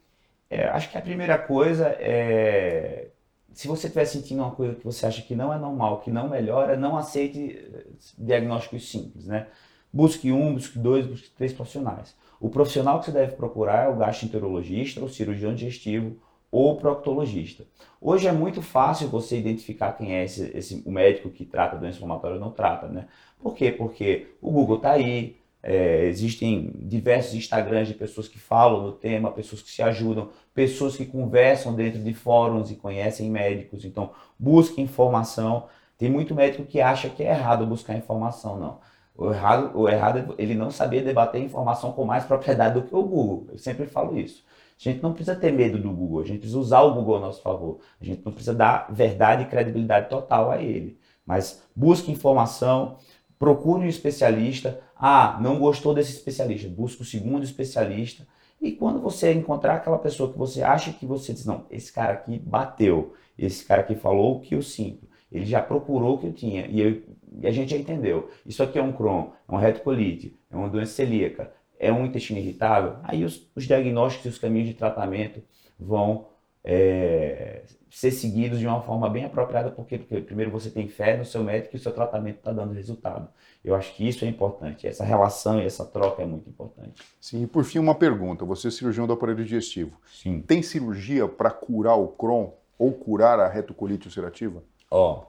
É, 0.49 0.67
acho 0.69 0.91
que 0.91 0.97
a 0.97 1.01
primeira 1.01 1.37
coisa 1.37 1.87
é 1.99 3.09
se 3.55 3.69
você 3.69 3.87
estiver 3.87 4.03
sentindo 4.03 4.43
uma 4.43 4.51
coisa 4.51 4.75
que 4.75 4.83
você 4.83 5.05
acha 5.05 5.21
que 5.21 5.33
não 5.33 5.51
é 5.51 5.57
normal, 5.57 6.01
que 6.01 6.11
não 6.11 6.29
melhora, 6.29 6.75
não 6.75 6.97
aceite 6.97 7.57
eh, 7.73 7.85
diagnósticos 8.17 8.91
simples, 8.91 9.27
né? 9.27 9.47
Busque 9.93 10.29
um, 10.29 10.53
busque 10.53 10.77
dois, 10.77 11.07
busque 11.07 11.29
três 11.29 11.53
profissionais. 11.53 12.13
O 12.37 12.49
profissional 12.49 12.99
que 12.99 13.05
você 13.05 13.11
deve 13.13 13.31
procurar 13.31 13.85
é 13.85 13.87
o 13.87 13.95
gastroenterologista, 13.95 15.01
o 15.01 15.07
cirurgião 15.07 15.55
digestivo 15.55 16.17
ou 16.51 16.73
o 16.73 16.75
proctologista. 16.75 17.65
Hoje 18.01 18.27
é 18.27 18.31
muito 18.33 18.61
fácil 18.61 19.07
você 19.07 19.37
identificar 19.37 19.93
quem 19.93 20.13
é 20.13 20.25
esse, 20.25 20.51
esse 20.53 20.83
o 20.85 20.91
médico 20.91 21.29
que 21.29 21.45
trata 21.45 21.77
doença 21.77 21.95
inflamatória 21.95 22.35
ou 22.35 22.41
não 22.41 22.51
trata, 22.51 22.87
né? 22.89 23.07
Por 23.39 23.55
quê? 23.55 23.71
Porque 23.71 24.35
o 24.41 24.51
Google 24.51 24.77
está 24.77 24.91
aí, 24.91 25.37
é, 25.67 26.05
existem 26.05 26.71
diversos 26.75 27.33
Instagrams 27.33 27.87
de 27.87 27.95
pessoas 27.95 28.27
que 28.27 28.37
falam 28.37 28.83
no 28.83 28.91
tema, 28.91 29.31
pessoas 29.31 29.63
que 29.63 29.71
se 29.71 29.81
ajudam, 29.81 30.29
pessoas 30.53 30.95
que 30.95 31.07
conversam 31.07 31.73
dentro 31.73 31.99
de 31.99 32.13
fóruns 32.13 32.69
e 32.69 32.75
conhecem 32.75 33.31
médicos. 33.31 33.83
Então, 33.83 34.11
busque 34.37 34.79
informação. 34.79 35.65
Tem 35.97 36.07
muito 36.07 36.35
médico 36.35 36.65
que 36.65 36.79
acha 36.79 37.09
que 37.09 37.23
é 37.23 37.31
errado 37.31 37.65
buscar 37.65 37.97
informação, 37.97 38.59
não. 38.59 38.79
O 39.17 39.31
errado, 39.31 39.71
o 39.75 39.89
errado 39.89 40.35
é 40.37 40.43
ele 40.43 40.53
não 40.53 40.69
saber 40.69 41.03
debater 41.03 41.41
informação 41.41 41.91
com 41.93 42.05
mais 42.05 42.25
propriedade 42.25 42.75
do 42.75 42.83
que 42.83 42.93
o 42.95 43.01
Google. 43.01 43.47
Eu 43.51 43.57
sempre 43.57 43.87
falo 43.87 44.19
isso. 44.19 44.43
A 44.79 44.83
gente 44.83 45.01
não 45.01 45.13
precisa 45.13 45.35
ter 45.35 45.51
medo 45.51 45.79
do 45.79 45.89
Google, 45.89 46.21
a 46.21 46.25
gente 46.25 46.39
precisa 46.39 46.59
usar 46.59 46.81
o 46.81 46.93
Google 46.93 47.17
a 47.17 47.19
nosso 47.21 47.41
favor. 47.41 47.79
A 47.99 48.05
gente 48.05 48.21
não 48.23 48.31
precisa 48.31 48.53
dar 48.53 48.87
verdade 48.91 49.43
e 49.43 49.47
credibilidade 49.47 50.09
total 50.09 50.51
a 50.51 50.61
ele. 50.61 50.99
Mas 51.25 51.63
busque 51.75 52.11
informação, 52.11 52.97
procure 53.39 53.83
um 53.83 53.89
especialista. 53.89 54.79
Ah, 54.95 55.37
não 55.41 55.59
gostou 55.59 55.93
desse 55.93 56.13
especialista, 56.13 56.69
busca 56.69 57.03
o 57.03 57.05
segundo 57.05 57.43
especialista. 57.43 58.25
E 58.61 58.71
quando 58.71 59.01
você 59.01 59.33
encontrar 59.33 59.75
aquela 59.75 59.99
pessoa 59.99 60.31
que 60.31 60.37
você 60.37 60.63
acha 60.63 60.93
que 60.93 61.05
você 61.05 61.33
diz, 61.33 61.45
não, 61.45 61.65
esse 61.69 61.91
cara 61.91 62.13
aqui 62.13 62.39
bateu, 62.39 63.13
esse 63.37 63.65
cara 63.65 63.81
aqui 63.81 63.95
falou 63.95 64.37
o 64.37 64.39
que 64.39 64.55
eu 64.55 64.61
sinto, 64.61 65.05
Ele 65.31 65.45
já 65.45 65.61
procurou 65.61 66.15
o 66.15 66.17
que 66.17 66.27
eu 66.27 66.33
tinha 66.33 66.65
e, 66.67 66.79
eu, 66.79 67.03
e 67.41 67.45
a 67.45 67.51
gente 67.51 67.71
já 67.71 67.77
entendeu. 67.77 68.29
Isso 68.45 68.63
aqui 68.63 68.79
é 68.79 68.81
um 68.81 68.93
Crohn, 68.93 69.31
é 69.47 69.53
um 69.53 69.57
retocolite, 69.57 70.39
é 70.49 70.55
uma 70.55 70.69
doença 70.69 70.93
celíaca, 70.93 71.51
é 71.77 71.91
um 71.91 72.05
intestino 72.05 72.39
irritável. 72.39 72.95
Aí 73.03 73.25
os, 73.25 73.49
os 73.53 73.65
diagnósticos 73.65 74.25
e 74.25 74.29
os 74.29 74.37
caminhos 74.39 74.69
de 74.69 74.73
tratamento 74.73 75.43
vão 75.77 76.27
é, 76.65 77.61
ser 77.91 78.09
seguidos 78.09 78.57
de 78.57 78.65
uma 78.65 78.81
forma 78.81 79.07
bem 79.07 79.23
apropriada, 79.23 79.69
porque, 79.69 79.99
porque 79.99 80.19
primeiro 80.19 80.49
você 80.49 80.69
tem 80.71 80.87
fé 80.87 81.15
no 81.15 81.23
seu 81.23 81.43
médico 81.43 81.75
e 81.75 81.77
o 81.77 81.79
seu 81.79 81.93
tratamento 81.93 82.39
está 82.39 82.51
dando 82.51 82.73
resultado. 82.73 83.29
Eu 83.63 83.75
acho 83.75 83.93
que 83.95 84.07
isso 84.07 84.25
é 84.25 84.27
importante, 84.27 84.87
essa 84.87 85.03
relação 85.03 85.61
e 85.61 85.65
essa 85.65 85.85
troca 85.85 86.23
é 86.23 86.25
muito 86.25 86.49
importante. 86.49 87.03
Sim, 87.21 87.43
e 87.43 87.47
por 87.47 87.63
fim 87.63 87.77
uma 87.77 87.95
pergunta, 87.95 88.43
você 88.43 88.67
é 88.67 88.71
cirurgião 88.71 89.05
do 89.05 89.13
aparelho 89.13 89.43
digestivo, 89.43 89.97
Sim. 90.11 90.41
tem 90.41 90.63
cirurgia 90.63 91.27
para 91.27 91.51
curar 91.51 91.95
o 91.95 92.07
Crohn 92.07 92.49
ou 92.77 92.91
curar 92.91 93.39
a 93.39 93.47
retocolite 93.47 94.07
ulcerativa? 94.07 94.63
Ó, 94.89 95.25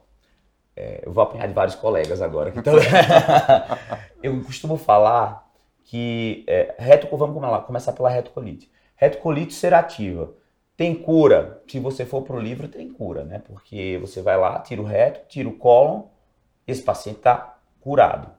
é, 0.75 1.03
eu 1.05 1.12
vou 1.12 1.22
apanhar 1.22 1.46
de 1.46 1.55
vários 1.55 1.75
colegas 1.75 2.20
agora. 2.22 2.53
Então, 2.57 2.75
eu 4.22 4.42
costumo 4.42 4.77
falar 4.77 5.46
que 5.85 6.44
é, 6.49 6.75
vamos 7.12 7.64
começar 7.66 7.92
pela 7.92 8.09
retocolite. 8.09 8.70
Retocolite 8.96 9.55
ulcerativa 9.55 10.35
tem 10.77 10.95
cura. 10.95 11.62
Se 11.69 11.81
você 11.81 12.05
for 12.05 12.23
para 12.23 12.37
o 12.37 12.41
livro, 12.41 12.69
tem 12.69 12.89
cura, 12.91 13.25
né? 13.25 13.39
Porque 13.39 13.99
você 14.01 14.21
vai 14.21 14.37
lá, 14.37 14.59
tira 14.61 14.83
o 14.83 14.85
reto, 14.85 15.27
tira 15.29 15.49
o 15.49 15.57
cólon, 15.57 16.03
esse 16.67 16.83
paciente 16.83 17.19
está 17.19 17.59
curado. 17.81 18.31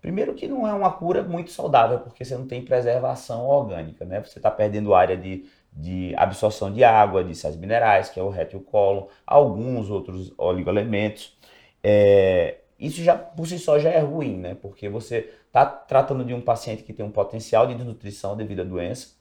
Primeiro 0.00 0.34
que 0.34 0.46
não 0.46 0.66
é 0.68 0.72
uma 0.74 0.90
cura 0.92 1.22
muito 1.22 1.50
saudável, 1.50 2.00
porque 2.00 2.24
você 2.24 2.36
não 2.36 2.46
tem 2.46 2.62
preservação 2.62 3.46
orgânica, 3.46 4.04
né? 4.04 4.20
Você 4.22 4.38
está 4.38 4.50
perdendo 4.50 4.94
área 4.94 5.16
de, 5.16 5.46
de 5.72 6.14
absorção 6.16 6.70
de 6.72 6.84
água, 6.84 7.24
de 7.24 7.34
sais 7.34 7.56
minerais, 7.56 8.10
que 8.10 8.20
é 8.20 8.22
o 8.22 8.28
reto 8.28 8.56
e 8.56 8.58
o 8.58 8.62
cólon, 8.62 9.06
alguns 9.26 9.88
outros 9.88 10.32
oligoelementos. 10.36 11.38
É, 11.82 12.58
isso 12.78 13.02
já 13.02 13.16
por 13.16 13.46
si 13.46 13.58
só 13.58 13.78
já 13.78 13.90
é 13.90 14.00
ruim, 14.00 14.36
né? 14.36 14.54
Porque 14.60 14.88
você 14.88 15.32
está 15.46 15.64
tratando 15.64 16.24
de 16.24 16.34
um 16.34 16.40
paciente 16.40 16.82
que 16.82 16.92
tem 16.92 17.04
um 17.04 17.10
potencial 17.10 17.66
de 17.66 17.74
desnutrição 17.74 18.36
devido 18.36 18.60
à 18.62 18.64
doença 18.64 19.14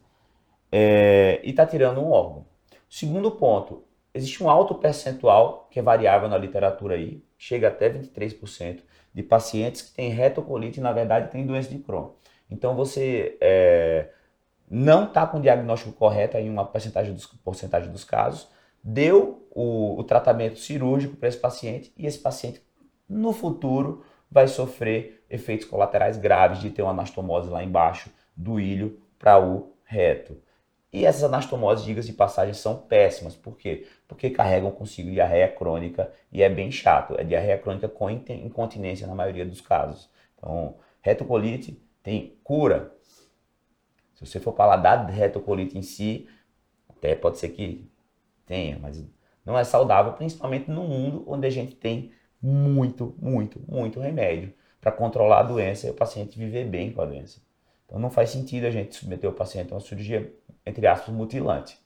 é, 0.71 1.39
e 1.43 1.51
está 1.51 1.65
tirando 1.65 2.01
um 2.01 2.11
órgão. 2.11 2.52
Segundo 2.95 3.31
ponto, 3.31 3.83
existe 4.13 4.43
um 4.43 4.47
alto 4.47 4.75
percentual, 4.75 5.67
que 5.71 5.79
é 5.79 5.81
variável 5.81 6.29
na 6.29 6.37
literatura 6.37 6.93
aí, 6.93 7.25
chega 7.35 7.69
até 7.69 7.89
23%, 7.89 8.81
de 9.11 9.23
pacientes 9.23 9.81
que 9.81 9.95
têm 9.95 10.11
retocolite 10.11 10.79
e, 10.79 10.83
na 10.83 10.91
verdade, 10.91 11.31
têm 11.31 11.43
doença 11.43 11.69
de 11.69 11.79
Crohn. 11.79 12.11
Então, 12.51 12.75
você 12.75 13.35
é, 13.41 14.09
não 14.69 15.05
está 15.05 15.25
com 15.25 15.39
o 15.39 15.41
diagnóstico 15.41 15.91
correto 15.91 16.37
em 16.37 16.47
uma 16.47 16.65
porcentagem 16.65 17.15
dos, 17.15 17.25
porcentagem 17.25 17.91
dos 17.91 18.03
casos, 18.03 18.47
deu 18.83 19.43
o, 19.49 19.99
o 19.99 20.03
tratamento 20.03 20.59
cirúrgico 20.59 21.15
para 21.15 21.29
esse 21.29 21.39
paciente 21.39 21.91
e 21.97 22.05
esse 22.05 22.19
paciente, 22.19 22.61
no 23.09 23.33
futuro, 23.33 24.05
vai 24.29 24.47
sofrer 24.47 25.25
efeitos 25.31 25.65
colaterais 25.65 26.15
graves 26.15 26.59
de 26.59 26.69
ter 26.69 26.83
uma 26.83 26.91
anastomose 26.91 27.49
lá 27.49 27.63
embaixo 27.63 28.11
do 28.37 28.59
ilho 28.59 29.01
para 29.17 29.43
o 29.43 29.73
reto. 29.83 30.37
E 30.93 31.05
essas 31.05 31.23
anastomoses, 31.23 31.83
digas 31.83 32.05
de 32.05 32.13
passagem, 32.13 32.53
são 32.53 32.77
péssimas. 32.77 33.35
Por 33.35 33.57
quê? 33.57 33.87
Porque 34.07 34.29
carregam 34.29 34.69
consigo 34.69 35.09
diarreia 35.09 35.47
crônica 35.47 36.11
e 36.31 36.43
é 36.43 36.49
bem 36.49 36.71
chato. 36.71 37.15
É 37.17 37.23
diarreia 37.23 37.57
crônica 37.57 37.89
com 37.89 38.11
incontinência 38.11 39.07
na 39.07 39.15
maioria 39.15 39.43
dos 39.43 39.59
casos. 39.59 40.07
Então, 40.37 40.75
retocolite 41.01 41.81
tem 42.03 42.37
cura. 42.43 42.95
Se 44.13 44.23
você 44.23 44.39
for 44.39 44.55
falar 44.55 44.77
da 44.77 45.03
retocolite 45.07 45.75
em 45.75 45.81
si, 45.81 46.29
até 46.87 47.15
pode 47.15 47.39
ser 47.39 47.49
que 47.49 47.89
tenha, 48.45 48.77
mas 48.77 49.03
não 49.43 49.57
é 49.57 49.63
saudável, 49.63 50.13
principalmente 50.13 50.69
no 50.69 50.83
mundo 50.83 51.23
onde 51.25 51.47
a 51.47 51.49
gente 51.49 51.75
tem 51.75 52.11
muito, 52.39 53.15
muito, 53.19 53.59
muito 53.67 53.99
remédio 53.99 54.53
para 54.79 54.91
controlar 54.91 55.39
a 55.39 55.43
doença 55.43 55.87
e 55.87 55.89
o 55.89 55.93
paciente 55.95 56.37
viver 56.37 56.65
bem 56.65 56.91
com 56.91 57.01
a 57.01 57.05
doença. 57.05 57.41
Então 57.85 57.99
não 57.99 58.09
faz 58.09 58.29
sentido 58.29 58.65
a 58.65 58.71
gente 58.71 58.95
submeter 58.95 59.29
o 59.29 59.33
paciente 59.33 59.71
a 59.71 59.75
uma 59.75 59.81
cirurgia 59.81 60.31
entre 60.65 60.87
aspas, 60.87 61.13
mutilante. 61.13 61.77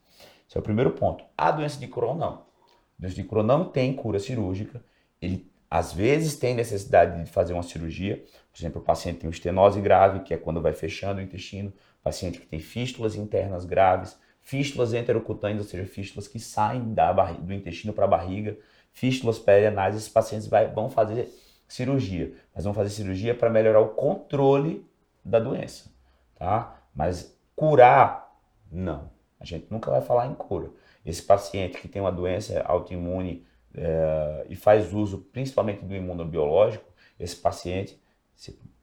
Esse 0.48 0.58
é 0.58 0.60
o 0.60 0.64
primeiro 0.64 0.92
ponto. 0.92 1.24
A 1.38 1.52
doença 1.52 1.80
de 1.80 1.88
Crohn 1.88 2.16
não. 2.16 2.34
A 2.34 3.00
doença 3.00 3.16
de 3.16 3.24
Crohn 3.24 3.44
não 3.44 3.66
tem 3.66 3.94
cura 3.94 4.20
cirúrgica. 4.20 4.84
Ele 5.22 5.50
às 5.70 5.92
vezes 5.92 6.36
tem 6.36 6.56
necessidade 6.56 7.24
de 7.24 7.30
fazer 7.30 7.54
uma 7.54 7.64
cirurgia. 7.64 8.24
Por 8.52 8.60
exemplo, 8.60 8.82
o 8.82 8.84
paciente 8.84 9.20
tem 9.20 9.30
estenose 9.30 9.82
grave, 9.82 10.22
que 10.22 10.34
é 10.34 10.38
quando 10.38 10.62
vai 10.62 10.74
fechando 10.74 11.20
o 11.20 11.24
intestino. 11.24 11.70
O 12.00 12.04
paciente 12.04 12.40
que 12.40 12.46
tem 12.46 12.60
fístulas 12.60 13.16
internas 13.16 13.66
graves, 13.66 14.18
fístulas 14.42 14.94
enterocutâneas, 14.94 15.60
ou 15.60 15.68
seja, 15.68 15.86
fístulas 15.86 16.28
que 16.28 16.40
saem 16.40 16.94
da 16.94 17.12
do 17.12 17.54
intestino 17.54 17.92
para 17.92 18.06
a 18.06 18.08
barriga, 18.08 18.58
fístulas 18.94 19.38
perianais, 19.38 19.96
esses 19.96 20.08
pacientes 20.08 20.48
vai, 20.48 20.68
vão 20.68 20.90
fazer 20.90 21.30
cirurgia. 21.68 22.34
Mas 22.56 22.64
vão 22.64 22.74
fazer 22.74 22.90
cirurgia 22.90 23.36
para 23.36 23.50
melhorar 23.50 23.82
o 23.82 23.90
controle 23.90 24.86
da 25.24 25.40
doença, 25.40 25.92
tá? 26.36 26.80
Mas 26.96 27.38
curar 27.56 28.27
não. 28.72 29.10
A 29.40 29.46
gente 29.46 29.68
nunca 29.70 29.92
vai 29.92 30.02
falar 30.02 30.28
em 30.28 30.34
cura. 30.34 30.70
Esse 31.06 31.22
paciente 31.22 31.80
que 31.80 31.88
tem 31.88 32.02
uma 32.02 32.12
doença 32.12 32.62
autoimune 32.64 33.46
é, 33.74 34.46
e 34.50 34.56
faz 34.56 34.94
uso 34.94 35.20
principalmente 35.32 35.86
do 35.86 35.96
imunobiológico, 35.96 36.86
esse 37.20 37.36
paciente 37.36 38.00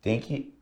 tem 0.01 0.20
que 0.20 0.55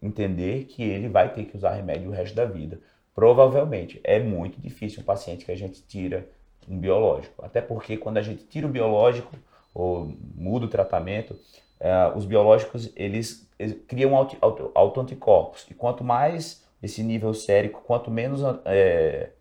entender 0.00 0.64
que 0.64 0.82
ele 0.82 1.08
vai 1.08 1.32
ter 1.32 1.44
que 1.44 1.56
usar 1.56 1.72
remédio 1.72 2.08
o 2.08 2.12
resto 2.12 2.34
da 2.34 2.44
vida. 2.44 2.80
Provavelmente 3.14 4.00
é 4.04 4.18
muito 4.18 4.60
difícil 4.60 5.02
um 5.02 5.04
paciente 5.04 5.44
que 5.44 5.52
a 5.52 5.56
gente 5.56 5.82
tira 5.82 6.28
um 6.68 6.78
biológico. 6.78 7.44
Até 7.44 7.60
porque 7.60 7.96
quando 7.96 8.18
a 8.18 8.22
gente 8.22 8.44
tira 8.44 8.66
o 8.66 8.70
biológico 8.70 9.36
ou 9.74 10.14
muda 10.34 10.66
o 10.66 10.70
tratamento, 10.70 11.38
é, 11.78 12.12
os 12.14 12.24
biológicos 12.24 12.90
eles, 12.96 13.48
eles 13.58 13.76
criam 13.86 14.16
autoanticorpos. 14.16 15.62
Auto, 15.62 15.68
auto 15.68 15.70
e 15.70 15.74
quanto 15.74 16.04
mais 16.04 16.64
esse 16.82 17.02
nível 17.02 17.34
sérico, 17.34 17.82
quanto 17.86 18.10
menos 18.10 18.40
é, 18.64 19.32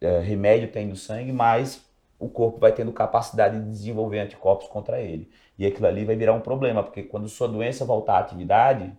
é, 0.00 0.20
remédio 0.20 0.70
tem 0.70 0.86
no 0.86 0.96
sangue, 0.96 1.32
mais 1.32 1.84
o 2.18 2.28
corpo 2.28 2.58
vai 2.58 2.72
tendo 2.72 2.92
capacidade 2.92 3.58
de 3.58 3.70
desenvolver 3.70 4.20
anticorpos 4.20 4.68
contra 4.68 5.00
ele. 5.00 5.30
E 5.58 5.66
aquilo 5.66 5.86
ali 5.86 6.04
vai 6.04 6.16
virar 6.16 6.32
um 6.32 6.40
problema, 6.40 6.82
porque 6.82 7.02
quando 7.02 7.28
sua 7.28 7.48
doença 7.48 7.84
voltar 7.84 8.14
à 8.14 8.18
atividade, 8.20 8.92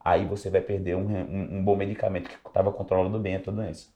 aí 0.00 0.24
você 0.24 0.50
vai 0.50 0.60
perder 0.60 0.96
um, 0.96 1.06
um, 1.06 1.58
um 1.58 1.64
bom 1.64 1.76
medicamento 1.76 2.28
que 2.28 2.36
estava 2.48 2.72
controlando 2.72 3.18
bem 3.18 3.36
a 3.36 3.40
tua 3.40 3.52
doença. 3.52 3.88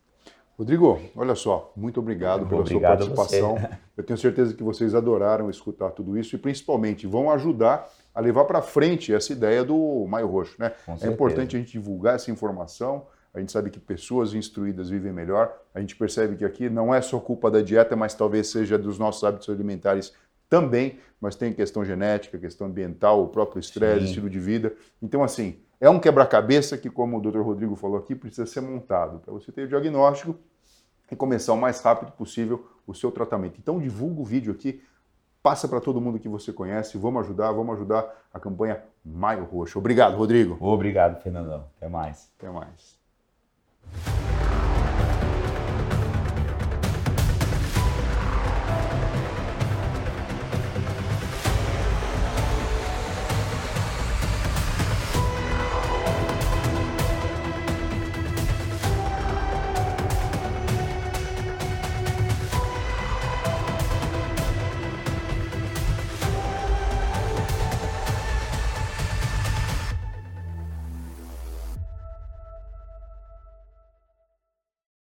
Rodrigo, 0.57 0.99
olha 1.14 1.35
só, 1.35 1.70
muito 1.77 2.01
obrigado 2.01 2.46
pela 2.46 2.62
obrigado 2.62 3.05
sua 3.05 3.14
participação. 3.14 3.57
Eu 3.96 4.05
tenho 4.05 4.18
certeza 4.18 4.55
que 4.55 4.62
vocês 4.62 4.94
adoraram 4.94 5.51
escutar 5.51 5.90
tudo 5.90 6.16
isso 6.18 6.35
e 6.35 6.38
principalmente 6.38 7.07
vão 7.07 7.31
ajudar 7.31 7.90
a 8.16 8.20
levar 8.22 8.46
para 8.46 8.62
frente 8.62 9.14
essa 9.14 9.31
ideia 9.31 9.62
do 9.62 10.07
Maio 10.09 10.26
Roxo. 10.26 10.57
Né? 10.59 10.72
É 11.02 11.07
importante 11.07 11.55
a 11.55 11.59
gente 11.59 11.72
divulgar 11.72 12.14
essa 12.14 12.31
informação. 12.31 13.07
A 13.35 13.38
gente 13.38 13.52
sabe 13.52 13.68
que 13.68 13.79
pessoas 13.79 14.33
instruídas 14.33 14.88
vivem 14.88 15.12
melhor. 15.12 15.55
A 15.74 15.81
gente 15.81 15.94
percebe 15.94 16.35
que 16.35 16.42
aqui 16.42 16.70
não 16.70 16.94
é 16.94 17.02
só 17.02 17.20
culpa 17.20 17.50
da 17.50 17.61
dieta, 17.61 17.94
mas 17.94 18.14
talvez 18.14 18.46
seja 18.46 18.79
dos 18.79 18.98
nossos 18.98 19.22
hábitos 19.22 19.50
alimentares 19.50 20.14
também. 20.48 20.98
Mas 21.20 21.37
tem 21.37 21.52
questão 21.52 21.85
genética, 21.85 22.38
questão 22.38 22.68
ambiental, 22.68 23.22
o 23.22 23.29
próprio 23.29 23.61
estresse, 23.61 24.07
estilo 24.07 24.31
de 24.31 24.40
vida. 24.40 24.72
Então, 25.02 25.22
assim, 25.22 25.61
é 25.79 25.90
um 25.90 26.00
quebra-cabeça 26.00 26.79
que, 26.79 26.88
como 26.88 27.18
o 27.18 27.20
Dr. 27.20 27.40
Rodrigo 27.40 27.76
falou 27.76 27.98
aqui, 27.98 28.14
precisa 28.14 28.46
ser 28.46 28.62
montado 28.62 29.18
para 29.18 29.31
você 29.31 29.52
ter 29.52 29.64
o 29.64 29.68
diagnóstico 29.68 30.35
e 31.12 31.14
começar 31.14 31.52
o 31.52 31.59
mais 31.59 31.81
rápido 31.83 32.12
possível 32.12 32.66
o 32.87 32.94
seu 32.94 33.11
tratamento. 33.11 33.59
Então, 33.61 33.79
divulga 33.79 34.22
o 34.22 34.24
vídeo 34.24 34.55
aqui 34.55 34.81
Passa 35.46 35.68
para 35.68 35.80
todo 35.80 36.00
mundo 36.00 36.18
que 36.18 36.28
você 36.28 36.52
conhece. 36.52 36.98
Vamos 36.98 37.22
ajudar, 37.22 37.52
vamos 37.52 37.76
ajudar 37.76 38.04
a 38.35 38.40
campanha 38.40 38.82
Maio 39.04 39.44
Roxo. 39.44 39.78
Obrigado, 39.78 40.16
Rodrigo. 40.16 40.59
Obrigado, 40.61 41.22
Fernandão. 41.22 41.66
Até 41.76 41.88
mais. 41.88 42.28
Até 42.37 42.50
mais. 42.50 42.98